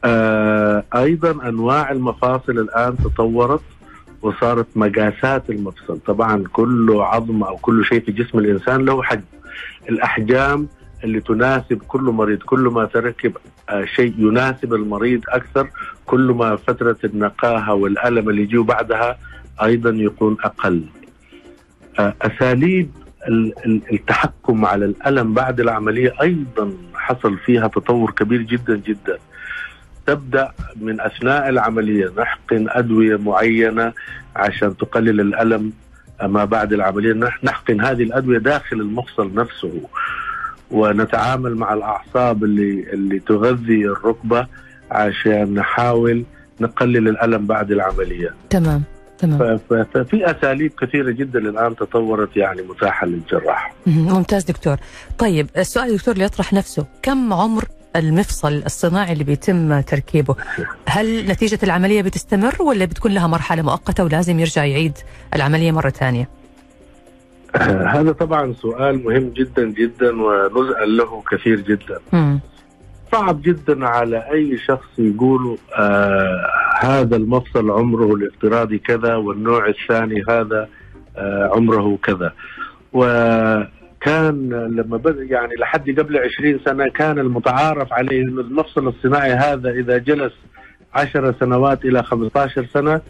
آه 0.06 0.84
أيضا 0.96 1.50
أنواع 1.50 1.92
المفاصل 1.92 2.52
الآن 2.60 2.98
تطورت 2.98 3.62
وصارت 4.22 4.68
مقاسات 4.76 5.50
المفصل. 5.50 6.00
طبعا 6.00 6.44
كل 6.54 6.96
عظم 7.00 7.44
أو 7.44 7.56
كل 7.58 7.86
شيء 7.86 8.00
في 8.00 8.12
جسم 8.12 8.40
الإنسان 8.40 8.86
له 8.86 9.04
حجم. 9.04 9.22
الأحجام 9.90 10.68
اللي 11.04 11.20
تناسب 11.20 11.82
كل 11.88 12.02
مريض 12.02 12.38
كل 12.40 12.60
ما 12.60 12.86
تركب 12.86 13.38
آه 13.70 13.86
شيء 13.86 14.14
يناسب 14.18 14.74
المريض 14.74 15.22
أكثر 15.30 15.68
كل 16.06 16.32
ما 16.32 16.56
فترة 16.56 16.98
النقاهة 17.04 17.74
والألم 17.74 18.30
اللي 18.30 18.42
يجيه 18.42 18.64
بعدها 18.64 19.18
أيضا 19.64 19.90
يكون 19.90 20.38
أقل. 20.44 20.84
آه 22.00 22.14
أساليب 22.22 22.92
ال- 23.28 23.54
ال- 23.66 23.82
التحكم 23.94 24.66
على 24.66 24.86
الألم 24.86 25.34
بعد 25.34 25.60
العملية 25.60 26.14
أيضا 26.22 26.74
حصل 26.96 27.38
فيها 27.38 27.68
تطور 27.68 28.12
كبير 28.12 28.42
جدا 28.42 28.76
جدا. 28.76 29.18
تبدأ 30.06 30.52
من 30.82 31.02
أثناء 31.02 31.50
العملية 31.50 32.12
نحقن 32.18 32.66
أدوية 32.70 33.18
معينة 33.18 33.94
عشان 34.36 34.78
تقلل 34.78 35.22
الألم. 35.22 35.74
ما 36.24 36.46
بعد 36.46 36.74
العملية 36.74 37.14
نح- 37.14 37.44
نحقن 37.44 37.82
هذه 37.82 38.04
الأدوية 38.04 38.38
داخل 38.38 38.82
المفصل 38.82 39.34
نفسه. 39.36 39.82
ونتعامل 40.72 41.56
مع 41.56 41.74
الأعصاب 41.74 42.44
اللي 42.44 42.94
اللي 42.94 43.20
تغذي 43.20 43.86
الركبة 43.86 44.48
عشان 44.92 45.54
نحاول 45.54 46.24
نقلل 46.62 47.08
الألم 47.08 47.46
بعد 47.46 47.72
العملية. 47.72 48.34
تمام. 48.50 48.84
تمام. 49.20 49.60
ففي 49.94 50.32
أساليب 50.32 50.72
كثيرة 50.82 51.12
جدا 51.12 51.40
الآن 51.40 51.76
تطورت 51.76 52.38
يعني 52.38 52.62
متاحة 52.62 53.08
للجراح. 53.08 53.74
ممتاز 53.86 54.44
دكتور. 54.44 54.78
طيب 55.18 55.48
السؤال 55.58 55.98
دكتور 55.98 56.14
اللي 56.14 56.26
يطرح 56.26 56.54
نفسه 56.54 56.86
كم 57.02 57.34
عمر 57.34 57.64
المفصل 57.96 58.64
الصناعي 58.66 59.14
اللي 59.14 59.24
بيتم 59.24 59.82
تركيبه؟ 59.82 60.36
هل 60.86 61.28
نتيجة 61.28 61.60
العملية 61.64 62.02
بتستمر 62.02 62.62
ولا 62.62 62.86
بتكون 62.86 63.12
لها 63.12 63.28
مرحلة 63.28 63.62
مؤقتة 63.62 64.04
ولازم 64.04 64.40
يرجع 64.40 64.66
يعيد 64.66 64.98
العملية 65.34 65.72
مرة 65.72 65.90
ثانية؟ 65.90 66.30
هذا 67.96 68.12
طبعا 68.12 68.54
سؤال 68.54 69.04
مهم 69.04 69.30
جدا 69.30 69.66
جدا 69.66 70.22
ونسأل 70.22 70.98
له 70.98 71.24
كثير 71.32 71.60
جدا. 71.62 72.00
صعب 73.12 73.42
جدا 73.42 73.88
على 73.88 74.18
أي 74.32 74.58
شخص 74.58 75.00
يقول 75.00 75.58
آه 75.78 76.50
هذا 76.80 77.16
المفصل 77.16 77.72
عمره 77.72 78.14
الافتراضي 78.16 78.78
كذا 78.78 79.16
والنوع 79.16 79.68
الثاني 79.68 80.24
هذا 80.30 80.70
آه 81.18 81.52
عمره 81.56 81.98
كذا 82.04 82.34
وكان 82.94 84.50
لما 84.50 84.98
بدا 84.98 85.24
يعني 85.24 85.54
لحد 85.60 86.00
قبل 86.00 86.18
20 86.18 86.60
سنة 86.66 86.90
كان 86.90 87.20
المتعارف 87.20 87.94
عليه 87.94 88.22
إنه 88.22 88.42
المفصل 88.42 88.88
الصناعي 88.88 89.32
هذا 89.34 89.70
إذا 89.70 89.98
جلس 89.98 90.34
10 90.94 91.36
سنوات 91.40 91.86
إلى 91.86 92.04
15 92.04 92.66
سنة 92.74 93.02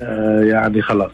آه 0.00 0.40
يعني 0.40 0.82
خلاص. 0.82 1.12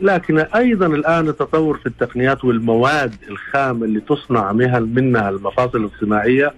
لكن 0.00 0.38
أيضا 0.38 0.86
الآن 0.86 1.28
التطور 1.28 1.76
في 1.76 1.86
التقنيات 1.86 2.44
والمواد 2.44 3.14
الخام 3.30 3.84
اللي 3.84 4.00
تصنع 4.00 4.52
منها 4.52 4.80
منها 4.80 5.28
المفاصل 5.30 5.84
الصناعية 5.84 6.52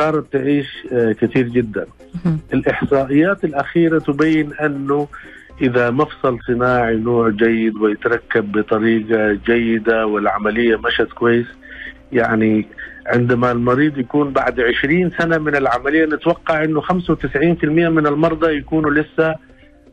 صارت 0.00 0.32
تعيش 0.32 0.66
آه، 0.92 1.12
كثير 1.12 1.48
جدا. 1.48 1.86
مهم. 2.24 2.38
الإحصائيات 2.54 3.44
الأخيرة 3.44 3.98
تبين 3.98 4.52
أنه 4.52 5.08
إذا 5.62 5.90
مفصل 5.90 6.38
صناعي 6.46 6.96
نوع 6.96 7.28
جيد 7.28 7.76
ويتركب 7.76 8.52
بطريقة 8.52 9.32
جيدة 9.46 10.06
والعملية 10.06 10.76
مشت 10.76 11.12
كويس 11.12 11.46
يعني 12.12 12.66
عندما 13.06 13.52
المريض 13.52 13.98
يكون 13.98 14.32
بعد 14.32 14.60
20 14.60 15.10
سنة 15.18 15.38
من 15.38 15.56
العملية 15.56 16.04
نتوقع 16.06 16.64
إنه 16.64 16.80
95% 16.80 17.64
من 17.64 18.06
المرضى 18.06 18.56
يكونوا 18.56 18.90
لسه 18.90 19.34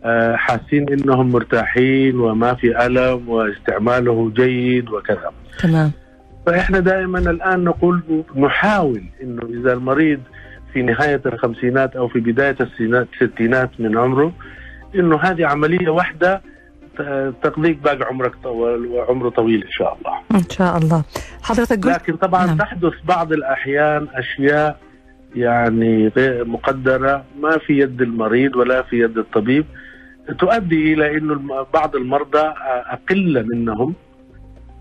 آه، 0.03 0.35
حاسين 0.35 0.89
إنهم 0.89 1.31
مرتاحين 1.31 2.19
وما 2.19 2.53
في 2.53 2.85
ألم 2.85 3.29
واستعماله 3.29 4.31
جيد 4.35 4.89
وكذا. 4.89 5.31
تمام 5.59 5.91
فإحنا 6.47 6.79
دائما 6.79 7.19
الآن 7.19 7.63
نقول 7.63 8.23
نحاول 8.35 9.03
إنه 9.23 9.41
إذا 9.61 9.73
المريض 9.73 10.19
في 10.73 10.81
نهاية 10.81 11.21
الخمسينات 11.25 11.95
أو 11.95 12.07
في 12.07 12.19
بداية 12.19 12.55
السينات- 12.61 13.07
الستينات 13.21 13.69
من 13.79 13.97
عمره 13.97 14.31
إنه 14.95 15.17
هذه 15.19 15.45
عملية 15.45 15.89
واحدة 15.89 16.41
ت- 16.97 17.33
تقضيك 17.43 17.77
باقي 17.77 18.05
عمرك 18.05 18.31
طوال 18.43 18.85
وعمره 18.87 19.29
طويل 19.29 19.63
إن 19.63 19.71
شاء 19.71 19.97
الله. 19.97 20.19
إن 20.43 20.49
شاء 20.49 20.77
الله 20.77 21.03
حضرتك 21.43 21.85
قلت 21.85 21.87
لكن 22.01 22.15
طبعا 22.15 22.45
نعم. 22.45 22.57
تحدث 22.57 22.93
بعض 23.07 23.33
الأحيان 23.33 24.07
أشياء 24.13 24.79
يعني 25.35 26.07
غير 26.07 26.45
مقدرة 26.45 27.23
ما 27.41 27.57
في 27.57 27.79
يد 27.79 28.01
المريض 28.01 28.55
ولا 28.55 28.81
في 28.81 28.99
يد 28.99 29.17
الطبيب 29.17 29.65
تؤدي 30.39 30.93
إلى 30.93 31.17
إنه 31.17 31.33
الم- 31.33 31.65
بعض 31.73 31.95
المرضى 31.95 32.53
أقل 32.87 33.45
منهم 33.53 33.93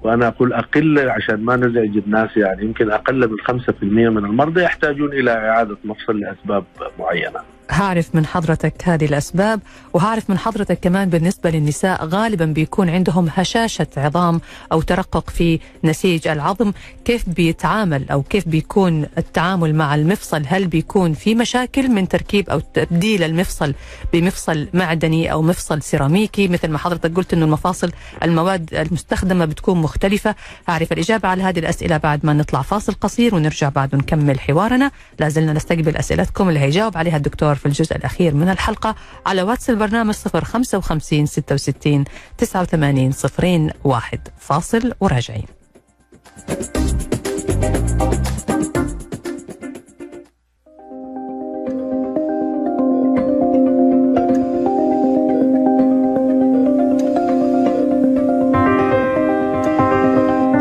وأنا 0.07 0.29
أقول 0.29 0.53
أقل 0.53 1.11
عشان 1.11 1.45
ما 1.45 1.57
نزعج 1.57 1.97
الناس 1.97 2.37
يعني 2.37 2.65
يمكن 2.65 2.91
أقل 2.91 3.29
من 3.29 3.37
5% 3.41 3.83
من 3.83 4.25
المرضى 4.25 4.63
يحتاجون 4.63 5.13
إلى 5.13 5.31
إعادة 5.31 5.77
مفصل 5.85 6.21
لأسباب 6.21 6.65
معينة. 6.99 7.56
هعرف 7.71 8.15
من 8.15 8.27
حضرتك 8.27 8.75
هذه 8.85 9.05
الأسباب 9.05 9.61
وهعرف 9.93 10.31
من 10.31 10.39
حضرتك 10.39 10.81
كمان 10.81 11.09
بالنسبة 11.09 11.51
للنساء 11.51 12.05
غالبا 12.05 12.45
بيكون 12.45 12.91
عندهم 12.91 13.29
هشاشة 13.35 13.87
عظام 13.97 14.41
أو 14.73 14.83
ترقق 14.83 15.31
في 15.31 15.61
نسيج 15.85 16.29
العظم. 16.29 16.73
كيف 17.05 17.29
بيتعامل 17.29 18.11
أو 18.11 18.23
كيف 18.23 18.49
بيكون 18.49 19.07
التعامل 19.19 19.75
مع 19.75 19.95
المفصل؟ 19.95 20.43
هل 20.47 20.67
بيكون 20.67 21.13
في 21.13 21.35
مشاكل 21.35 21.89
من 21.89 22.09
تركيب 22.09 22.51
أو 22.51 22.61
تبديل 22.61 23.23
المفصل 23.23 23.75
بمفصل 24.13 24.69
معدني 24.75 25.33
أو 25.33 25.43
مفصل 25.43 25.83
سيراميكي؟ 25.83 26.49
مثل 26.49 26.69
ما 26.69 26.79
حضرتك 26.79 27.17
قلت 27.17 27.33
أنه 27.33 27.45
المفاصل 27.45 27.93
المواد 28.23 28.75
المستخدمة 28.75 29.45
بتكون 29.45 29.79
مختلفة. 29.83 30.35
أعرف 30.69 30.93
الإجابة 30.93 31.29
على 31.29 31.43
هذه 31.43 31.59
الأسئلة 31.59 31.97
بعد 31.97 32.27
ما 32.27 32.33
نطلع 32.33 32.63
فاصل 32.63 32.93
قصير 32.93 33.35
ونرجع 33.35 33.69
بعد 33.69 33.95
نكمل 33.95 34.41
حوارنا. 34.41 34.91
لازلنا 35.21 35.53
نستقبل 35.53 35.97
أسئلتكم 35.97 36.49
اللي 36.49 36.61
هيجاوب 36.61 36.97
عليها 36.97 37.17
الدكتور 37.17 37.56
في 37.57 37.67
الجزء 37.67 37.97
الأخير 37.97 38.35
من 38.35 38.49
الحلقة 38.49 38.95
على 39.27 39.43
واتس 39.43 39.71
البرنامج 39.71 40.15
055 40.15 41.27
66 41.27 42.05
89 42.39 43.13
صفرين 43.13 43.71
واحد. 43.85 44.29
فاصل 44.39 44.93
وراجعين. 45.01 45.47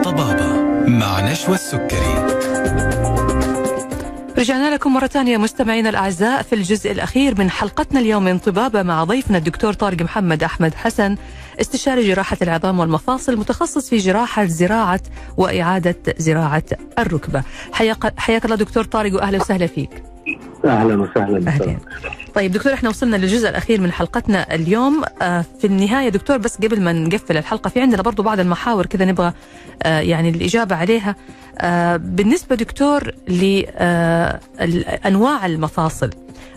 طبابة 0.04 0.54
مع 0.88 1.32
نشوى 1.32 1.56
السكري. 1.56 2.15
رجعنا 4.38 4.74
لكم 4.74 4.94
مرة 4.94 5.08
ثانية 5.08 5.38
مستمعينا 5.38 5.90
الأعزاء 5.90 6.42
في 6.42 6.56
الجزء 6.56 6.92
الأخير 6.92 7.40
من 7.40 7.50
حلقتنا 7.50 8.00
اليوم 8.00 8.24
من 8.24 8.38
طبابة 8.38 8.84
مع 8.84 9.04
ضيفنا 9.04 9.38
الدكتور 9.38 9.74
طارق 9.74 10.02
محمد 10.02 10.44
أحمد 10.44 10.74
حسن 10.74 11.16
استشاري 11.62 12.08
جراحة 12.08 12.38
العظام 12.42 12.80
والمفاصل 12.80 13.38
متخصص 13.38 13.90
في 13.90 13.98
جراحة 13.98 14.46
زراعة 14.46 15.02
وإعادة 15.38 15.96
زراعة 16.18 16.64
الركبة. 17.00 17.44
حياك, 18.18 18.46
الله 18.46 18.56
دكتور 18.56 18.84
طارق 18.84 19.14
وأهلا 19.14 19.38
وسهلا 19.38 19.68
فيك. 19.68 20.15
أهلا 20.66 21.02
وسهلا 21.02 21.48
أهلا. 21.48 21.78
طيب 22.36 22.52
دكتور 22.52 22.74
إحنا 22.74 22.90
وصلنا 22.90 23.16
للجزء 23.16 23.50
الأخير 23.50 23.82
من 23.82 23.92
حلقتنا 23.92 24.56
اليوم. 24.56 25.04
آه 25.22 25.46
في 25.60 25.68
النهاية 25.68 26.10
دكتور 26.10 26.38
بس 26.38 26.58
قبل 26.58 26.82
ما 26.82 26.94
نقفل 26.94 27.38
الحلقة 27.38 27.70
في 27.70 27.82
عندنا 27.82 28.02
برضو 28.02 28.24
بعض 28.24 28.40
المحاور 28.40 28.86
كذا 28.86 29.06
نبغى 29.06 29.34
آه 29.84 30.00
يعني 30.00 30.30
الإجابة 30.30 30.76
عليها. 30.76 31.16
آه 31.58 31.98
بالنسبة 31.98 32.56
دكتور 32.56 33.12
لانواع 34.60 35.46
المفاصل 35.46 36.10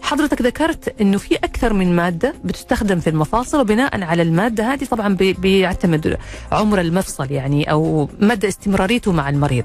حضرتك 0.03 0.43
ذكرت 0.43 1.01
إنه 1.01 1.19
في 1.19 1.37
أكثر 1.37 1.73
من 1.73 1.97
مادة 1.97 2.35
بتستخدم 2.45 3.01
في 3.01 3.11
المفاصل 3.11 3.61
وبناء 3.61 4.03
على 4.05 4.23
المادة 4.23 4.73
هذه 4.73 4.85
طبعا 4.85 5.15
بي- 5.15 5.33
بيعتمد 5.33 6.17
عمر 6.53 6.81
المفصل 6.81 7.31
يعني 7.33 7.71
أو 7.71 8.09
مدى 8.21 8.49
استمراريته 8.49 9.13
مع 9.13 9.29
المريض. 9.29 9.65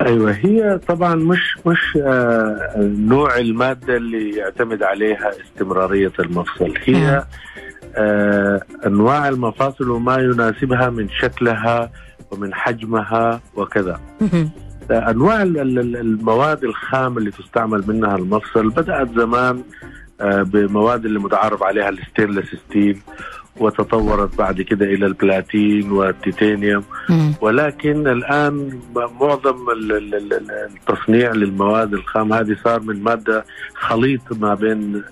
أيوه 0.00 0.32
هي 0.32 0.78
طبعا 0.88 1.14
مش 1.14 1.58
مش 1.66 1.98
آه 2.02 2.74
نوع 2.98 3.38
المادة 3.38 3.96
اللي 3.96 4.30
يعتمد 4.36 4.82
عليها 4.82 5.30
استمرارية 5.30 6.12
المفصل. 6.20 6.74
هي 6.84 7.24
آه 7.96 8.60
أنواع 8.86 9.28
المفاصل 9.28 9.90
وما 9.90 10.16
يناسبها 10.16 10.90
من 10.90 11.08
شكلها 11.08 11.90
ومن 12.30 12.54
حجمها 12.54 13.40
وكذا. 13.54 14.00
مهم. 14.20 14.50
أنواع 14.90 15.42
ال- 15.42 15.58
ال- 15.78 15.96
المواد 15.96 16.64
الخام 16.64 17.18
اللي 17.18 17.30
تستعمل 17.30 17.84
منها 17.86 18.16
المفصل 18.16 18.68
بدأت 18.70 19.08
زمان 19.16 19.62
آه، 20.20 20.42
بمواد 20.42 21.04
اللي 21.04 21.18
متعارف 21.18 21.62
عليها 21.62 21.88
ال 21.88 21.94
stainless 21.94 22.46
steel 22.68 22.98
وتطورت 23.60 24.38
بعد 24.38 24.60
كده 24.62 24.86
إلى 24.86 25.06
البلاتين 25.06 25.92
والتيتانيوم. 25.92 26.84
ولكن 27.40 28.08
الآن 28.08 28.80
معظم 29.20 29.70
ال- 29.70 29.92
ال- 29.92 30.14
ال- 30.14 30.50
التصنيع 30.50 31.32
للمواد 31.32 31.94
الخام 31.94 32.32
هذه 32.32 32.56
صار 32.64 32.80
من 32.80 33.02
مادة 33.02 33.44
خليط 33.74 34.32
ما 34.40 34.54
بين 34.54 35.02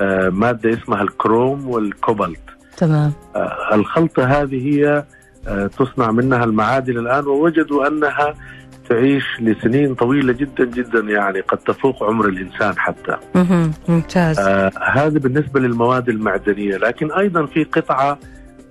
آه، 0.00 0.28
مادة 0.28 0.72
اسمها 0.72 1.02
الكروم 1.02 1.68
والكوبالت. 1.68 2.40
تمام. 2.76 3.12
آه، 3.36 3.74
الخلطة 3.74 4.24
هذه 4.24 4.68
هي 4.68 5.04
آه، 5.48 5.66
تصنع 5.66 6.10
منها 6.10 6.44
المعادن 6.44 6.98
الآن 6.98 7.26
ووجدوا 7.26 7.86
أنها 7.88 8.34
تعيش 8.88 9.24
لسنين 9.40 9.94
طويلة 9.94 10.32
جدا 10.32 10.64
جدا 10.64 11.00
يعني 11.00 11.40
قد 11.40 11.58
تفوق 11.58 12.02
عمر 12.04 12.28
الإنسان 12.28 12.78
حتى. 12.78 13.16
ممتاز. 13.88 14.38
آه 14.38 14.70
هذا 14.92 15.18
بالنسبة 15.18 15.60
للمواد 15.60 16.08
المعدنية. 16.08 16.76
لكن 16.76 17.12
أيضا 17.12 17.46
في 17.46 17.64
قطعة 17.64 18.18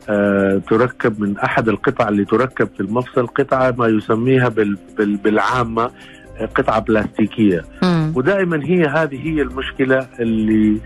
آه 0.09 0.61
تركب 0.69 1.19
من 1.21 1.37
أحد 1.37 1.69
القطع 1.69 2.09
اللي 2.09 2.25
تركب 2.25 2.67
في 2.77 2.79
المفصل 2.79 3.27
قطعة 3.27 3.75
ما 3.77 3.87
يسميها 3.87 4.49
بال 4.49 4.77
بال 4.97 5.15
بالعامة 5.17 5.91
آه، 6.39 6.45
قطعة 6.45 6.79
بلاستيكية. 6.79 7.63
مم. 7.83 8.13
ودائما 8.15 8.65
هي 8.65 8.85
هذه 8.85 9.27
هي 9.27 9.41
المشكلة 9.41 10.07
اللي 10.19 10.79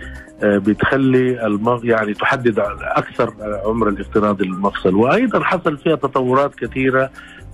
آه، 0.44 0.58
بتخلي 0.58 1.46
المغ 1.48 1.86
يعني 1.86 2.14
تحدد 2.14 2.60
أكثر 2.82 3.34
عمر 3.66 3.90
الافتراضي 3.90 4.46
للمفصل. 4.46 4.96
وأيضا 4.96 5.44
حصل 5.44 5.78
فيها 5.78 5.96
تطورات 5.96 6.56
كثيرة. 6.56 7.10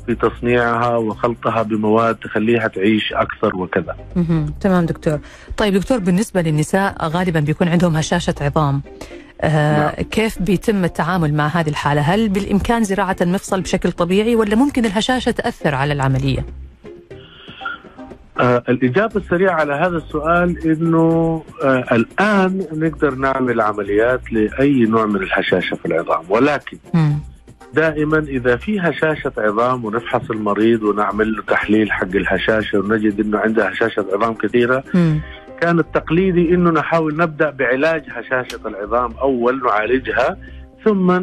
في 0.06 0.15
تصنيعها 0.15 0.96
وخلطها 0.98 1.62
بمواد 1.63 2.15
تخليها 2.15 2.68
تعيش 2.68 3.13
أكثر 3.13 3.56
وكذا. 3.56 3.96
مهم. 4.15 4.54
تمام 4.62 4.86
دكتور 4.86 5.20
طيب 5.58 5.74
دكتور 5.74 5.98
بالنسبة 5.98 6.41
للنساء 6.41 7.08
غالبا 7.08 7.39
بيكون 7.39 7.68
عندهم 7.68 7.96
هشاشة 7.96 8.36
عظام 8.41 8.82
آه 9.41 9.82
نعم. 9.82 9.91
كيف 10.12 10.41
بيتم 10.41 10.84
التعامل 10.86 11.34
مع 11.34 11.48
هذه 11.48 11.70
الحالة 11.70 12.02
هل 12.02 12.30
بالإمكان 12.30 12.84
زراعة 12.84 13.15
المفصل 13.22 13.62
بشكل 13.62 13.91
طبيعي 13.91 14.36
ولا 14.36 14.56
ممكن 14.56 14.86
الهشاشة 14.86 15.32
تأثر 15.32 15.76
على 15.76 15.94
العملية 15.94 16.46
آه 18.39 18.63
الإجابة 18.70 19.15
السريعة 19.15 19.54
على 19.54 19.74
هذا 19.74 19.98
السؤال 19.98 20.68
إنه 20.72 21.44
آه 21.63 21.86
الآن 21.91 22.65
نقدر 22.74 23.15
نعمل 23.15 23.62
عمليات 23.62 24.34
لأي 24.34 24.86
نوع 24.86 25.06
من 25.06 25.15
الهشاشة 25.24 25.76
في 25.76 25.86
العظام 25.86 26.24
ولكن 26.30 26.78
مم. 26.94 27.20
دائما 27.73 28.19
إذا 28.19 28.56
في 28.56 28.80
هشاشة 28.80 29.32
عظام 29.38 29.86
ونفحص 29.86 30.32
المريض 30.32 30.84
ونعمل 30.84 31.32
له 31.36 31.41
تحليل 31.47 31.91
حق 31.91 32.15
الهشاشة 32.15 32.80
ونجد 32.80 33.19
إنه 33.19 33.38
عنده 33.38 33.67
هشاشة 33.67 34.06
عظام 34.13 34.34
كثيرة 34.34 34.84
مم. 34.93 35.19
كان 35.62 35.80
التقليدي 35.80 36.56
إنه 36.56 36.71
نحاول 36.71 37.17
نبدأ 37.17 37.49
بعلاج 37.49 38.04
هشاشة 38.10 38.60
العظام 38.65 39.12
أول 39.21 39.63
نعالجها 39.63 40.38
ثم 40.86 41.21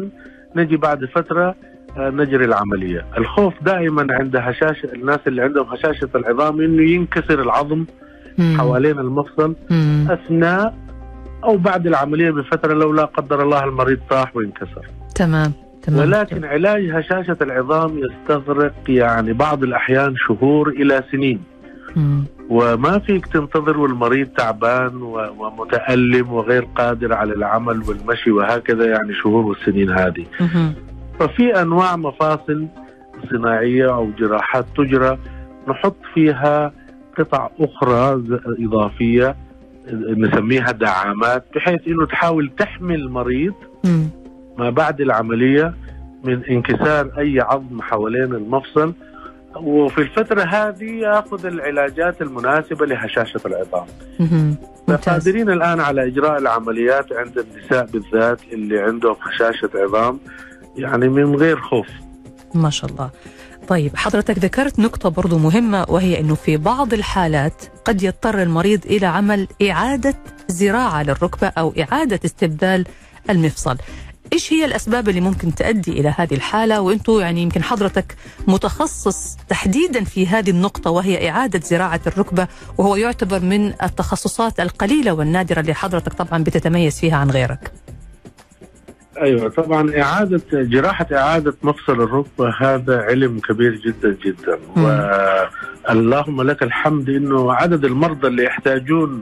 نجي 0.55 0.77
بعد 0.77 1.05
فترة 1.05 1.55
آه، 1.97 2.09
نجري 2.09 2.45
العملية، 2.45 3.05
الخوف 3.17 3.53
دائما 3.61 4.07
عند 4.11 4.35
هشاشة 4.35 4.89
الناس 4.93 5.19
اللي 5.27 5.41
عندهم 5.41 5.67
هشاشة 5.67 6.09
العظام 6.15 6.61
إنه 6.61 6.83
ينكسر 6.91 7.41
العظم 7.41 7.85
مم. 8.37 8.55
حوالين 8.57 8.99
المفصل 8.99 9.55
مم. 9.69 10.07
أثناء 10.09 10.75
أو 11.43 11.57
بعد 11.57 11.87
العملية 11.87 12.31
بفترة 12.31 12.73
لو 12.73 12.93
لا 12.93 13.05
قدر 13.05 13.43
الله 13.43 13.63
المريض 13.63 13.99
طاح 14.09 14.35
وانكسر. 14.35 14.87
تمام 15.15 15.53
تمام 15.83 15.99
ولكن 15.99 16.45
علاج 16.45 16.89
هشاشة 16.89 17.37
العظام 17.41 17.99
يستغرق 17.99 18.73
يعني 18.87 19.33
بعض 19.33 19.63
الأحيان 19.63 20.13
شهور 20.17 20.69
إلى 20.69 21.03
سنين. 21.11 21.41
مم. 21.95 22.23
وما 22.49 22.99
فيك 22.99 23.25
تنتظر 23.25 23.77
والمريض 23.79 24.27
تعبان 24.27 25.01
ومتألم 25.37 26.33
وغير 26.33 26.63
قادر 26.75 27.13
على 27.13 27.33
العمل 27.33 27.81
والمشي 27.87 28.31
وهكذا 28.31 28.85
يعني 28.85 29.13
شهور 29.13 29.45
والسنين 29.45 29.89
هذه 29.89 30.25
مهم. 30.39 30.73
ففي 31.19 31.61
أنواع 31.61 31.95
مفاصل 31.95 32.67
صناعية 33.31 33.95
أو 33.95 34.11
جراحات 34.19 34.65
تجرى 34.77 35.17
نحط 35.67 35.97
فيها 36.13 36.71
قطع 37.17 37.49
أخرى 37.59 38.23
إضافية 38.59 39.35
نسميها 40.17 40.71
دعامات 40.71 41.45
بحيث 41.55 41.87
أنه 41.87 42.05
تحاول 42.05 42.51
تحمي 42.57 42.95
المريض 42.95 43.53
مم. 43.85 44.09
ما 44.57 44.69
بعد 44.69 45.01
العملية 45.01 45.73
من 46.23 46.45
انكسار 46.45 47.11
أي 47.17 47.39
عظم 47.39 47.81
حوالين 47.81 48.23
المفصل. 48.35 48.93
وفي 49.55 50.01
الفترة 50.01 50.43
هذه 50.43 50.91
يأخذ 50.91 51.45
العلاجات 51.45 52.21
المناسبة 52.21 52.85
لهشاشة 52.85 53.39
العظام. 53.45 53.85
قادرين 55.05 55.49
الآن 55.49 55.79
على 55.79 56.07
إجراء 56.07 56.37
العمليات 56.37 57.13
عند 57.13 57.37
النساء 57.37 57.85
بالذات 57.85 58.39
اللي 58.51 58.79
عندهم 58.79 59.15
هشاشة 59.21 59.69
عظام 59.75 60.19
يعني 60.77 61.09
من 61.09 61.35
غير 61.35 61.57
خوف. 61.59 61.87
ما 62.55 62.69
شاء 62.69 62.91
الله. 62.91 63.09
طيب 63.67 63.95
حضرتك 63.95 64.39
ذكرت 64.39 64.79
نقطة 64.79 65.09
برضو 65.09 65.37
مهمة 65.37 65.85
وهي 65.89 66.19
أنه 66.19 66.35
في 66.35 66.57
بعض 66.57 66.93
الحالات 66.93 67.63
قد 67.85 68.03
يضطر 68.03 68.41
المريض 68.41 68.85
إلى 68.85 69.05
عمل 69.05 69.47
إعادة 69.69 70.13
زراعة 70.47 71.03
للركبة 71.03 71.47
أو 71.47 71.73
إعادة 71.79 72.19
استبدال 72.25 72.85
المفصل. 73.29 73.77
إيش 74.33 74.53
هي 74.53 74.65
الأسباب 74.65 75.09
اللي 75.09 75.21
ممكن 75.21 75.55
تؤدي 75.55 75.91
إلى 75.91 76.13
هذه 76.17 76.33
الحالة؟ 76.33 76.81
وأنتوا 76.81 77.21
يعني 77.21 77.41
يمكن 77.41 77.63
حضرتك 77.63 78.15
متخصص 78.47 79.37
تحديدا 79.49 80.03
في 80.03 80.27
هذه 80.27 80.49
النقطة 80.49 80.91
وهي 80.91 81.29
إعادة 81.29 81.59
زراعة 81.59 82.01
الركبة 82.07 82.47
وهو 82.77 82.95
يعتبر 82.95 83.39
من 83.39 83.73
التخصصات 83.83 84.59
القليلة 84.59 85.13
والنادرة 85.13 85.59
اللي 85.59 85.73
حضرتك 85.73 86.13
طبعا 86.13 86.43
بتتميز 86.43 86.99
فيها 86.99 87.17
عن 87.17 87.31
غيرك. 87.31 87.71
أيوة 89.21 89.49
طبعا 89.49 90.01
إعادة 90.01 90.41
جراحة 90.53 91.07
إعادة 91.13 91.53
مفصل 91.63 92.01
الركبة 92.01 92.53
هذا 92.59 93.01
علم 93.01 93.39
كبير 93.39 93.75
جدا 93.75 94.17
جدا. 94.25 94.59
مم. 94.75 94.83
واللهم 95.89 96.41
لك 96.41 96.63
الحمد 96.63 97.09
إنه 97.09 97.53
عدد 97.53 97.85
المرضى 97.85 98.27
اللي 98.27 98.43
يحتاجون 98.43 99.21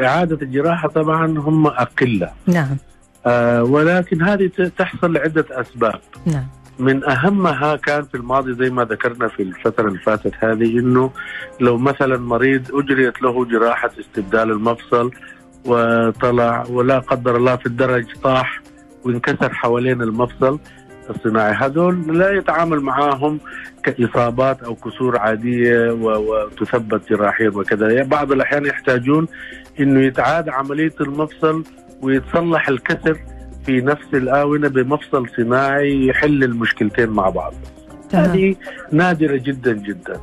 إعادة 0.00 0.38
الجراحة 0.42 0.88
طبعا 0.88 1.26
هم 1.38 1.66
أقلة. 1.66 2.30
نعم. 2.46 2.76
آه 3.26 3.62
ولكن 3.62 4.22
هذه 4.22 4.50
تحصل 4.78 5.12
لعدة 5.12 5.44
أسباب. 5.50 6.00
نعم. 6.26 6.46
من 6.78 7.04
أهمها 7.04 7.76
كان 7.76 8.02
في 8.02 8.14
الماضي 8.14 8.54
زي 8.54 8.70
ما 8.70 8.84
ذكرنا 8.84 9.28
في 9.28 9.42
الفترة 9.42 9.88
اللي 9.88 9.98
فاتت 9.98 10.32
هذه 10.38 10.78
إنه 10.78 11.10
لو 11.60 11.78
مثلا 11.78 12.18
مريض 12.18 12.62
أجريت 12.74 13.22
له 13.22 13.44
جراحة 13.44 13.90
استبدال 14.00 14.50
المفصل 14.50 15.10
وطلع 15.64 16.64
ولا 16.70 16.98
قدر 16.98 17.36
الله 17.36 17.56
في 17.56 17.66
الدرج 17.66 18.04
طاح 18.22 18.60
وانكسر 19.04 19.54
حوالين 19.54 20.02
المفصل 20.02 20.58
الصناعي. 21.10 21.52
هذول 21.54 22.18
لا 22.18 22.30
يتعامل 22.32 22.80
معاهم 22.80 23.40
كإصابات 23.82 24.62
أو 24.62 24.74
كسور 24.74 25.18
عادية 25.18 25.90
و- 25.92 26.34
وتثبت 26.34 27.08
جراحيا 27.10 27.48
وكذا. 27.48 28.02
بعض 28.02 28.32
الأحيان 28.32 28.66
يحتاجون 28.66 29.26
إنه 29.80 30.00
يتعاد 30.00 30.48
عملية 30.48 30.94
المفصل 31.00 31.64
ويتصلح 32.02 32.68
الكسر 32.68 33.18
في 33.66 33.80
نفس 33.80 34.06
الآونة 34.14 34.68
بمفصل 34.68 35.26
صناعي 35.36 36.06
يحل 36.06 36.44
المشكلتين 36.44 37.08
مع 37.08 37.28
بعض. 37.28 37.54
هذه 38.14 38.56
نادرة 38.92 39.36
جدا 39.36 39.72
جدا. 39.72 40.20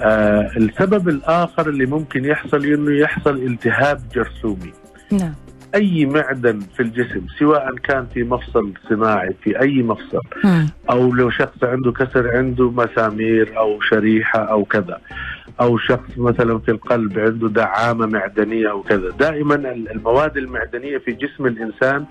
آه 0.00 0.50
السبب 0.56 1.08
الآخر 1.08 1.68
اللي 1.68 1.86
ممكن 1.86 2.24
يحصل 2.24 2.64
إنه 2.64 2.98
يحصل 2.98 3.36
التهاب 3.36 4.00
جرثومي. 4.14 4.72
نعم. 5.12 5.34
أي 5.74 6.06
معدن 6.06 6.60
في 6.76 6.80
الجسم 6.82 7.26
سواء 7.38 7.74
كان 7.74 8.06
في 8.14 8.22
مفصل 8.22 8.72
صناعي 8.88 9.34
في 9.42 9.60
أي 9.60 9.82
مفصل. 9.82 10.20
أو 10.90 11.12
لو 11.14 11.30
شخص 11.30 11.64
عنده 11.64 11.92
كسر 11.92 12.36
عنده 12.36 12.70
مسامير 12.70 13.58
أو 13.58 13.80
شريحة 13.80 14.38
أو 14.38 14.64
كذا 14.64 15.00
أو 15.60 15.78
شخص 15.78 16.10
مثلا 16.16 16.58
في 16.58 16.70
القلب 16.70 17.18
عنده 17.18 17.48
دعامة 17.48 18.06
معدنية 18.06 18.70
أو 18.70 18.82
كذا. 18.82 19.10
دائما 19.10 19.54
المواد 19.72 20.36
المعدنية 20.36 20.98
في 20.98 21.12
جسم 21.12 21.46
الإنسان 21.46 22.04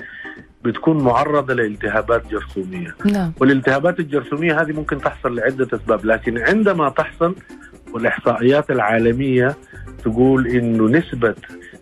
بتكون 0.64 1.04
معرضة 1.04 1.54
لالتهابات 1.54 2.28
جرثومية. 2.32 2.96
نعم. 3.06 3.34
والالتهابات 3.42 4.00
الجرثومية 4.00 4.62
هذه 4.62 4.72
ممكن 4.72 4.98
تحصل 4.98 5.36
لعدة 5.36 5.68
أسباب 5.74 6.06
لكن 6.06 6.38
عندما 6.38 6.90
تحصل 6.90 7.36
والإحصائيات 7.94 8.72
العالمية 8.72 9.56
تقول 10.04 10.48
إنه 10.48 10.88
نسبة 10.88 11.36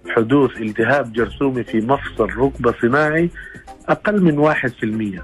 حدوث 0.09 0.61
التهاب 0.61 1.13
جرثومي 1.13 1.63
في 1.63 1.81
مفصل 1.81 2.29
ركبة 2.37 2.73
صناعي 2.81 3.29
أقل 3.89 4.21
من 4.21 4.37
واحد 4.37 4.69
في 4.69 4.83
المية 4.83 5.23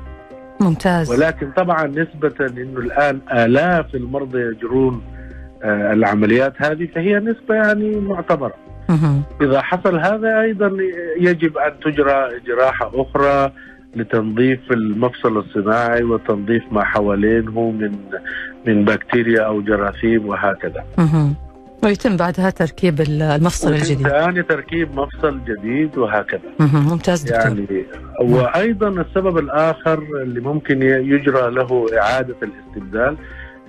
ممتاز 0.61 1.11
ولكن 1.11 1.51
طبعا 1.51 1.87
نسبة 1.87 2.33
إنه 2.41 2.79
الآن 2.79 3.19
آلاف 3.33 3.95
المرضى 3.95 4.39
يجرون 4.39 5.01
آه، 5.63 5.93
العمليات 5.93 6.53
هذه 6.57 6.87
فهي 6.95 7.19
نسبة 7.19 7.55
يعني 7.55 7.95
معتبرة. 7.99 8.53
إذا 9.41 9.61
حصل 9.61 9.99
هذا 9.99 10.41
أيضا 10.41 10.71
يجب 11.19 11.57
أن 11.57 11.71
تجرى 11.79 12.39
جراحة 12.47 12.91
أخرى 12.93 13.51
لتنظيف 13.95 14.71
المفصل 14.71 15.37
الصناعي 15.37 16.03
وتنظيف 16.03 16.63
ما 16.71 16.83
حوالينه 16.83 17.71
من 17.71 17.95
من 18.67 18.85
بكتيريا 18.85 19.41
أو 19.41 19.61
جراثيم 19.61 20.27
وهكذا. 20.27 20.83
ويتم 21.83 22.17
بعدها 22.17 22.49
تركيب 22.49 23.01
المفصل 23.01 23.73
الجديد 23.73 24.07
ثاني 24.07 24.43
تركيب 24.43 24.95
مفصل 24.95 25.39
جديد 25.47 25.97
وهكذا. 25.97 26.41
ممتاز 26.59 27.23
دكتور 27.23 27.39
يعني 27.41 27.85
وأيضا 28.21 28.87
السبب 28.87 29.37
الآخر 29.37 30.03
اللي 30.23 30.39
ممكن 30.39 30.81
يجرى 30.81 31.51
له 31.51 31.85
إعادة 32.01 32.35
الاستبدال 32.43 33.17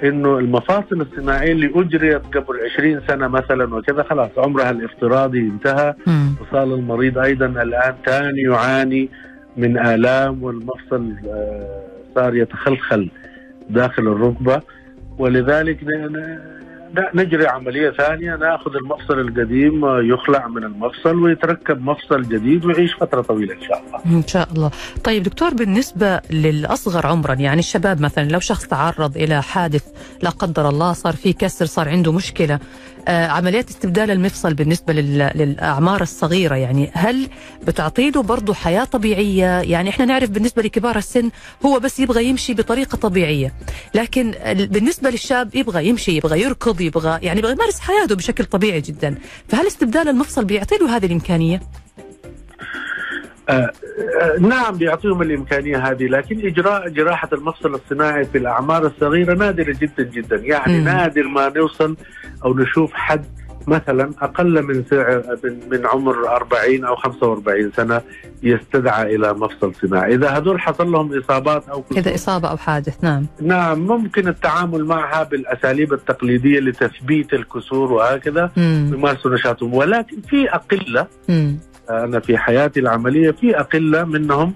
إنه 0.05 0.39
المفاصل 0.39 1.01
الصناعية 1.01 1.53
اللي 1.53 1.71
أجريت 1.75 2.23
قبل 2.37 2.61
20 2.75 3.01
سنة 3.09 3.29
مثلا 3.29 3.75
وكذا 3.75 4.03
خلاص 4.03 4.31
عمرها 4.39 4.71
الافتراضي 4.71 5.39
انتهى. 5.41 5.95
وصار 6.41 6.63
المريض 6.75 7.19
أيضا 7.19 7.47
الآن 7.47 7.95
ثاني 8.07 8.41
يعاني 8.43 9.09
من 9.57 9.79
آلام 9.79 10.43
والمفصل 10.43 11.13
آه، 11.29 11.83
صار 12.15 12.37
يتخلخل 12.37 13.11
داخل 13.71 14.03
الركبة 14.03 14.61
ولذلك 15.19 15.79
نجري 17.15 17.47
عملية 17.47 17.91
ثانية 17.91 18.37
ناخذ 18.37 18.77
المفصل 18.77 19.19
القديم 19.21 19.85
آه، 19.85 20.01
يخلع 20.03 20.49
من 20.49 20.65
المفصل 20.65 21.17
ويتركب 21.23 21.83
مفصل 21.83 22.23
جديد 22.23 22.65
ويعيش 22.65 22.95
فترة 22.95 23.21
طويلة 23.23 23.55
إن 23.55 23.61
شاء 23.63 23.83
الله. 23.87 24.19
إن 24.19 24.27
شاء 24.27 24.49
الله 24.53 24.71
طيب 25.05 25.23
دكتور 25.23 25.55
بالنسبة 25.55 26.21
للأصغر 26.31 27.07
عمرا 27.07 27.35
يعني 27.35 27.59
الشباب 27.59 28.01
مثلا 28.01 28.29
لو 28.29 28.41
شخص 28.41 28.67
تعرض 28.67 29.17
إلى 29.17 29.43
حادث 29.43 29.85
لا 30.23 30.31
قدر 30.31 30.69
الله 30.69 30.93
صار 30.93 31.13
في 31.13 31.33
كسر 31.33 31.67
صار 31.67 31.89
عنده 31.89 32.13
مشكلة 32.13 32.55
آه 32.55 32.61
عمليات 33.09 33.69
استبدال 33.71 34.11
المفصل 34.11 34.55
بالنسبة 34.55 34.93
لل... 34.93 35.31
للأعمار 35.35 36.03
الصغيرة. 36.03 36.55
يعني 36.55 36.91
هل 36.95 37.29
بتعطي 37.67 38.11
له 38.11 38.23
برضه 38.23 38.55
حياة 38.55 38.85
طبيعية؟ 38.85 39.61
يعني 39.61 39.91
إحنا 39.91 40.05
نعرف 40.05 40.31
بالنسبة 40.31 40.63
لكبار 40.63 40.99
السن 40.99 41.31
هو 41.67 41.79
بس 41.81 42.01
يبغى 42.01 42.25
يمشي 42.25 42.55
بطريقة 42.55 42.97
طبيعية 42.97 43.55
لكن 43.95 44.35
ال- 44.37 44.67
بالنسبة 44.67 45.11
للشاب 45.11 45.55
يبغى 45.55 45.89
يمشي 45.89 46.17
يبغى 46.17 46.41
يركض 46.43 46.81
يبغى 46.81 47.19
يعني 47.23 47.39
يبغى 47.39 47.53
يمارس 47.53 47.81
حياته 47.81 48.15
بشكل 48.17 48.45
طبيعي 48.45 48.81
جدا. 48.81 49.15
فهل 49.49 49.67
استبدال 49.67 50.09
المفصل 50.09 50.45
بيعطي 50.45 50.77
له 50.77 50.97
هذه 50.97 51.07
الإمكانية؟ 51.07 51.63
آه، 53.51 54.39
نعم 54.41 54.77
بيعطيهم 54.77 55.23
الإمكانية 55.23 55.77
هذه 55.91 56.05
لكن 56.07 56.47
إجراء 56.47 56.89
جراحة 56.89 57.29
المفصل 57.33 57.75
الصناعي 57.75 58.25
في 58.25 58.39
الأعمار 58.39 58.87
الصغيرة 58.87 59.35
نادره 59.35 59.77
جدا 59.81 60.03
جدا 60.03 60.37
يعني 60.37 60.79
مم. 60.79 60.85
نادر 60.85 61.23
ما 61.29 61.49
نوصل 61.57 61.97
أو 62.45 62.55
نشوف 62.59 62.93
حد 62.95 63.25
مثلا 63.67 64.11
أقل 64.23 64.63
من 64.63 64.85
سع- 64.91 65.21
من, 65.71 65.87
عمر 65.87 66.29
40 66.29 66.85
أو 66.85 66.97
45 66.97 67.73
سنة 67.77 68.01
يستدعى 68.43 69.15
إلى 69.17 69.33
مفصل 69.35 69.75
صناعي، 69.75 70.15
إذا 70.15 70.29
هذول 70.29 70.61
حصل 70.61 70.93
لهم 70.93 71.19
إصابات 71.19 71.69
أو 71.69 71.85
إذا 71.97 72.15
إصابة 72.15 72.49
أو 72.51 72.57
حادث 72.57 73.05
نعم 73.05 73.27
نعم 73.43 73.79
ممكن 73.79 74.29
التعامل 74.29 74.85
معها 74.85 75.23
بالأساليب 75.23 75.93
التقليدية 75.93 76.61
لتثبيت 76.61 77.33
الكسور 77.35 77.93
وهكذا. 77.93 78.51
يمارسوا 78.57 79.31
نشاطهم 79.35 79.75
ولكن 79.75 80.21
في 80.21 80.51
أقلة 80.55 81.07
مم. 81.29 81.59
أنا 81.91 82.21
في 82.21 82.39
حياتي 82.39 82.81
العملية 82.81 83.31
في 83.31 83.61
أقلة 83.61 84.05
منهم 84.05 84.55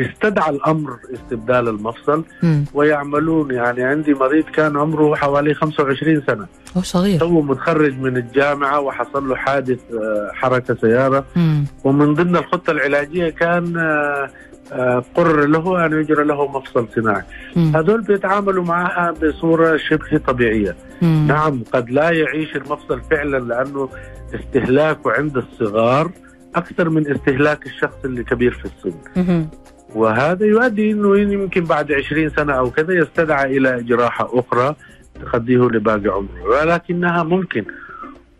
استدعى 0.00 0.50
الأمر 0.50 0.96
استبدال 1.14 1.68
المفصل 1.68 2.24
مم. 2.42 2.64
ويعملون 2.74 3.50
يعني 3.50 3.82
عندي 3.82 4.14
مريض 4.14 4.44
كان 4.44 4.76
عمره 4.76 5.14
حوالي 5.14 5.54
25 5.54 6.22
سنة 6.26 6.46
هو 6.76 6.82
صغير 6.82 7.20
تو 7.20 7.40
متخرج 7.42 7.98
من 7.98 8.16
الجامعة 8.16 8.80
وحصل 8.80 9.28
له 9.28 9.36
حادث 9.36 9.80
آه، 9.94 10.30
حركة 10.34 10.74
سيارة 10.74 11.24
مم. 11.36 11.64
ومن 11.84 12.14
ضمن 12.14 12.36
الخطة 12.36 12.70
العلاجية 12.70 13.28
كان 13.30 13.76
آه، 13.76 14.28
آه، 14.72 15.04
قرر 15.14 15.46
له 15.46 15.86
أن 15.86 15.92
يجرى 15.92 16.24
له 16.24 16.48
مفصل 16.58 16.88
صناعي. 16.94 17.22
هذول 17.56 18.00
بيتعاملوا 18.02 18.64
معها 18.64 19.10
بصورة 19.10 19.76
شبه 19.76 20.18
طبيعية 20.26 20.76
مم. 21.02 21.24
نعم 21.28 21.62
قد 21.72 21.90
لا 21.90 22.10
يعيش 22.10 22.56
المفصل 22.56 23.00
فعلا 23.10 23.38
لأنه 23.38 23.88
استهلاكه 24.34 25.10
عند 25.12 25.36
الصغار 25.36 26.10
أكثر 26.54 26.88
من 26.88 27.10
استهلاك 27.10 27.66
الشخص 27.66 27.96
اللي 28.04 28.24
كبير 28.24 28.52
في 28.52 28.64
السن. 28.64 29.46
وهذا 29.94 30.46
يؤدي 30.46 30.90
إنه 30.92 31.18
يمكن 31.18 31.64
بعد 31.64 31.92
20 31.92 32.28
سنة 32.30 32.52
أو 32.52 32.70
كذا 32.70 32.94
يستدعى 32.94 33.56
إلى 33.56 33.82
جراحة 33.82 34.30
أخرى 34.38 34.74
تخديه 35.22 35.58
لباقي 35.68 36.08
عمره 36.08 36.42
ولكنها 36.50 37.22
ممكن 37.22 37.64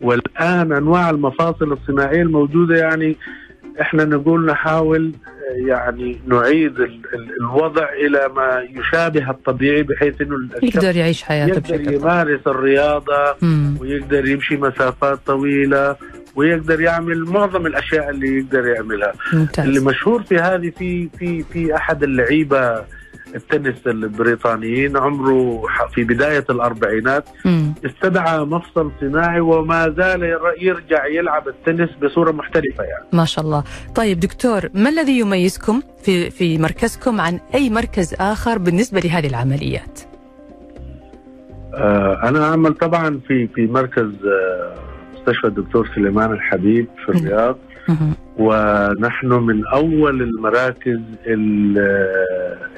والآن 0.01 0.71
أنواع 0.71 1.09
المفاصل 1.09 1.71
الصناعية 1.73 2.21
الموجودة 2.21 2.75
يعني 2.75 3.17
إحنا 3.81 4.05
نقول 4.05 4.45
نحاول 4.45 5.11
يعني 5.67 6.19
نعيد 6.27 6.79
ال- 6.79 7.01
ال- 7.13 7.29
الوضع 7.41 7.89
إلى 7.93 8.29
ما 8.35 8.63
يشابه 8.79 9.29
الطبيعي 9.29 9.83
بحيث 9.83 10.21
إنه 10.21 10.35
يقدر 10.63 10.95
يعيش 10.95 11.23
حياته 11.23 11.73
يقدر 11.75 11.93
يمارس 11.93 12.39
الرياضة 12.47 13.35
مم. 13.41 13.77
ويقدر 13.81 14.27
يمشي 14.27 14.57
مسافات 14.57 15.19
طويلة 15.25 15.95
ويقدر 16.35 16.81
يعمل 16.81 17.23
معظم 17.25 17.65
الأشياء 17.65 18.09
اللي 18.09 18.37
يقدر 18.37 18.67
يعملها. 18.67 19.13
اللي 19.33 19.39
ممتاز 19.39 19.83
مشهور 19.83 20.23
في 20.23 20.37
هذه 20.37 20.69
في 20.79 21.09
في 21.19 21.43
في 21.43 21.75
أحد 21.75 22.03
اللعيبة 22.03 22.83
التنس 23.35 23.87
البريطانيين 23.87 24.97
عمره 24.97 25.63
في 25.93 26.03
بداية 26.03 26.45
الأربعينات 26.49 27.25
مم. 27.45 27.73
استدعى 27.85 28.39
مفصل 28.39 28.91
صناعي 29.01 29.39
وما 29.39 29.89
زال 29.97 30.23
ير- 30.23 30.55
يرجع 30.61 31.05
يلعب 31.05 31.47
التنس 31.47 31.89
بصورة 32.03 32.31
محترفه 32.31 32.83
يعني. 32.83 33.05
ما 33.13 33.25
شاء 33.25 33.45
الله. 33.45 33.63
طيب 33.95 34.19
دكتور 34.19 34.61
ما 34.73 34.89
الذي 34.89 35.19
يميزكم 35.19 35.81
في 36.03 36.29
في 36.29 36.57
مركزكم 36.57 37.21
عن 37.21 37.39
أي 37.55 37.69
مركز 37.69 38.13
آخر 38.19 38.57
بالنسبة 38.57 38.99
لهذه 38.99 39.27
العمليات؟ 39.27 39.99
آه 41.73 42.19
أنا 42.29 42.49
أعمل 42.49 42.73
طبعا 42.73 43.19
في 43.27 43.47
في 43.47 43.67
مركز 43.67 44.11
آه 44.25 44.73
مستشفى 45.27 45.47
الدكتور 45.47 45.89
سليمان 45.95 46.31
الحبيب 46.31 46.87
في. 47.05 47.09
الرياض. 47.11 47.57
ونحن 48.37 49.27
من 49.27 49.67
أول 49.67 50.21
المراكز 50.21 50.99
ال- 51.27 52.13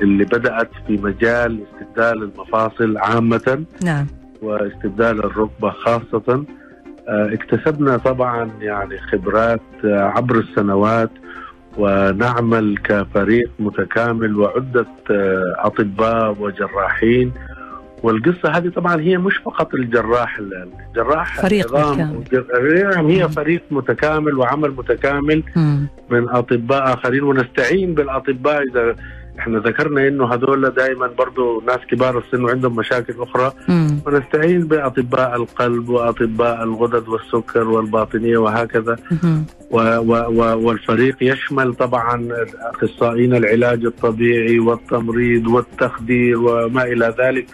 اللي 0.01 0.23
بدأت 0.25 0.69
في 0.87 0.97
مجال 0.97 1.59
استبدال 1.73 2.23
المفاصل 2.23 2.97
عامة 2.97 3.63
نعم 3.83 4.07
واستبدال 4.41 5.19
الركبة 5.25 5.69
خاصة 5.69 6.45
آه، 7.07 7.33
اكتسبنا 7.33 7.97
طبعا 7.97 8.49
يعني 8.61 8.97
خبرات 8.99 9.61
آه، 9.85 9.99
عبر 10.15 10.35
السنوات 10.39 11.11
ونعمل 11.77 12.77
كفريق 12.83 13.49
متكامل 13.59 14.35
وعدة 14.37 14.85
آه، 15.11 15.43
أطباء 15.57 16.35
وجراحين 16.39 17.31
والقصة 18.05 18.49
هذه 18.49 18.69
طبعا 18.69 19.01
هي 19.01 19.17
مش 19.17 19.37
فقط 19.37 19.73
الجراح 19.73 20.39
الجراح 20.39 21.41
فريق 21.41 21.75
متكامل. 21.75 22.23
نعم 22.93 23.07
هي 23.07 23.29
فريق 23.29 23.63
متكامل 23.71 24.37
وعمل 24.37 24.71
متكامل 24.71 25.43
مم. 25.55 25.87
من 26.09 26.29
أطباء 26.29 26.93
آخرين 26.93 27.23
ونستعين 27.23 27.93
بالأطباء 27.93 28.63
إذا 28.71 28.95
إحنا 29.39 29.59
ذكرنا 29.59 30.07
إنه 30.07 30.33
هذول 30.33 30.69
دائما 30.69 31.07
برضو 31.07 31.61
ناس 31.67 31.79
كبار 31.91 32.17
السن 32.17 32.43
وعندهم 32.43 32.75
مشاكل 32.75 33.13
أخرى 33.19 33.51
مم. 33.67 33.99
ونستعين 34.05 34.67
بأطباء 34.67 35.35
القلب 35.35 35.89
وأطباء 35.89 36.63
الغدد 36.63 37.07
والسكر 37.07 37.67
والباطنية 37.67 38.37
وهكذا. 38.37 38.95
و 39.71 39.77
و 39.79 40.11
و 40.37 40.67
والفريق 40.67 41.15
يشمل 41.21 41.73
طبعا 41.73 42.27
أخصائيين 42.61 43.35
العلاج 43.35 43.85
الطبيعي 43.85 44.59
والتمريض 44.59 45.47
والتخدير 45.47 46.37
وما 46.37 46.83
إلى 46.83 47.15
ذلك 47.19 47.45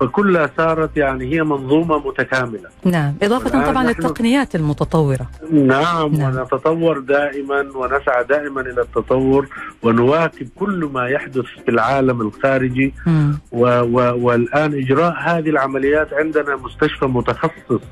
فكلها 0.00 0.50
صارت 0.56 0.96
يعني 0.96 1.34
هي 1.34 1.42
منظومة 1.42 1.98
متكاملة. 2.08 2.68
نعم 2.84 3.14
إضافة 3.22 3.70
طبعا 3.70 3.84
للتقنيات 3.84 4.54
المتطورة. 4.54 5.30
نعم, 5.52 6.12
نعم. 6.12 6.36
ونتطور 6.36 6.98
دائما 6.98 7.60
ونسعى 7.74 8.24
دائما 8.24 8.60
إلى 8.60 8.80
التطور 8.80 9.48
ونواكب 9.82 10.48
كل 10.56 10.90
ما 10.92 11.08
يحدث 11.08 11.44
في 11.64 11.68
العالم 11.68 12.20
الخارجي. 12.20 12.94
و 13.52 13.66
و 13.80 14.26
والآن 14.26 14.74
إجراء 14.74 15.14
هذه 15.18 15.50
العمليات 15.50 16.12
عندنا 16.12 16.56
مستشفى 16.56 17.06
متخصص. 17.06 17.82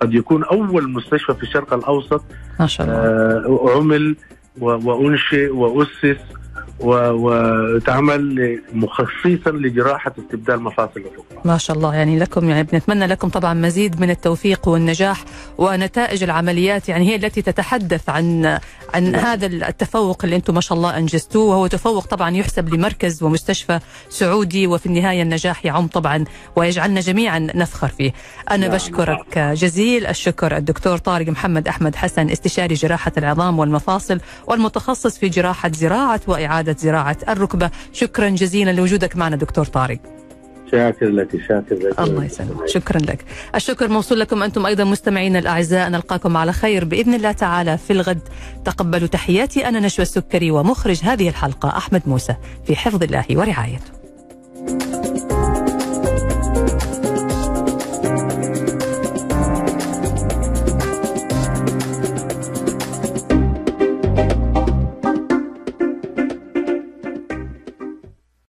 قد 0.00 0.14
يكون 0.14 0.44
أول 0.44 0.92
مستشفى 0.92 1.34
في 1.34 1.42
الشرق 1.42 1.74
الأوسط. 1.74 2.24
ما 2.60 2.66
شاء 2.66 2.86
الله. 2.86 2.98
آه 2.98 3.76
عمل 3.76 4.16
وأنشئ 4.60 5.50
وأسس. 5.50 6.20
وتعمل 6.80 8.58
مخصصا 8.72 9.50
لجراحة 9.50 10.12
استبدال 10.18 10.62
مفاصل 10.62 11.00
الركبة. 11.00 11.24
ما 11.44 11.58
شاء 11.58 11.76
الله 11.76 11.94
يعني 11.94 12.18
لكم 12.18 12.50
يعني 12.50 12.62
بنتمنى 12.62 13.06
لكم 13.06 13.28
طبعا 13.28 13.54
مزيد 13.54 14.00
من 14.00 14.10
التوفيق 14.10 14.68
والنجاح 14.68 15.24
ونتائج 15.58 16.22
العمليات 16.22 16.88
يعني 16.88 17.08
هي 17.08 17.14
التي 17.14 17.42
تتحدث 17.42 18.08
عن 18.08 18.58
عن 18.94 19.14
هذا 19.14 19.46
التفوق 19.46 20.24
اللي 20.24 20.36
أنتم 20.36 20.54
ما 20.54 20.60
شاء 20.60 20.78
الله 20.78 20.98
أنجزتوه 20.98 21.44
وهو 21.44 21.66
تفوق 21.66 22.06
طبعا 22.06 22.30
يحسب 22.30 22.74
لمركز 22.74 23.22
ومستشفى 23.22 23.80
سعودي 24.08 24.66
وفي 24.66 24.86
النهاية 24.86 25.22
النجاح 25.22 25.66
يعم 25.66 25.86
طبعا 25.86 26.24
ويجعلنا 26.56 27.00
جميعا 27.00 27.38
نفخر 27.38 27.88
فيه. 27.88 28.12
أنا 28.50 28.66
نعم. 28.66 28.76
بشكرك 28.76 29.38
جزيل 29.38 30.06
الشكر 30.06 30.56
الدكتور 30.56 30.98
طارق 30.98 31.28
محمد 31.28 31.68
أحمد 31.68 31.96
حسن 31.96 32.30
استشاري 32.30 32.74
جراحة 32.74 33.12
العظام 33.18 33.58
والمفاصل 33.58 34.20
والمتخصص 34.46 35.18
في 35.18 35.28
جراحة 35.28 35.70
زراعة 35.74 36.20
وإعادة 36.26 36.67
زراعة 36.78 37.16
الركبة، 37.28 37.70
شكرا 37.92 38.28
جزيلا 38.28 38.70
لوجودك 38.70 39.16
معنا 39.16 39.36
دكتور 39.36 39.64
طارق. 39.64 39.98
شاكر 40.72 41.08
لك 41.08 41.28
شاكر 41.48 41.74
لك. 41.74 42.00
الله 42.00 42.24
يسلمك. 42.24 42.66
شكرا 42.66 42.98
لك. 42.98 43.24
الشكر 43.54 43.88
موصول 43.88 44.20
لكم 44.20 44.42
أنتم 44.42 44.66
أيضا 44.66 44.84
مستمعينا 44.84 45.38
الأعزاء. 45.38 45.88
نلقاكم 45.88 46.36
على 46.36 46.52
خير 46.52 46.84
بإذن 46.84 47.14
الله 47.14 47.32
تعالى 47.32 47.78
في 47.78 47.92
الغد. 47.92 48.28
تقبلوا 48.64 49.08
تحياتي 49.08 49.68
أنا 49.68 49.80
نشوى 49.80 50.02
السكري 50.02 50.50
ومخرج 50.50 51.00
هذه 51.02 51.28
الحلقة 51.28 51.76
أحمد 51.76 52.02
موسى 52.06 52.34
في 52.66 52.76
حفظ 52.76 53.02
الله 53.02 53.24
ورعايته. 53.30 53.97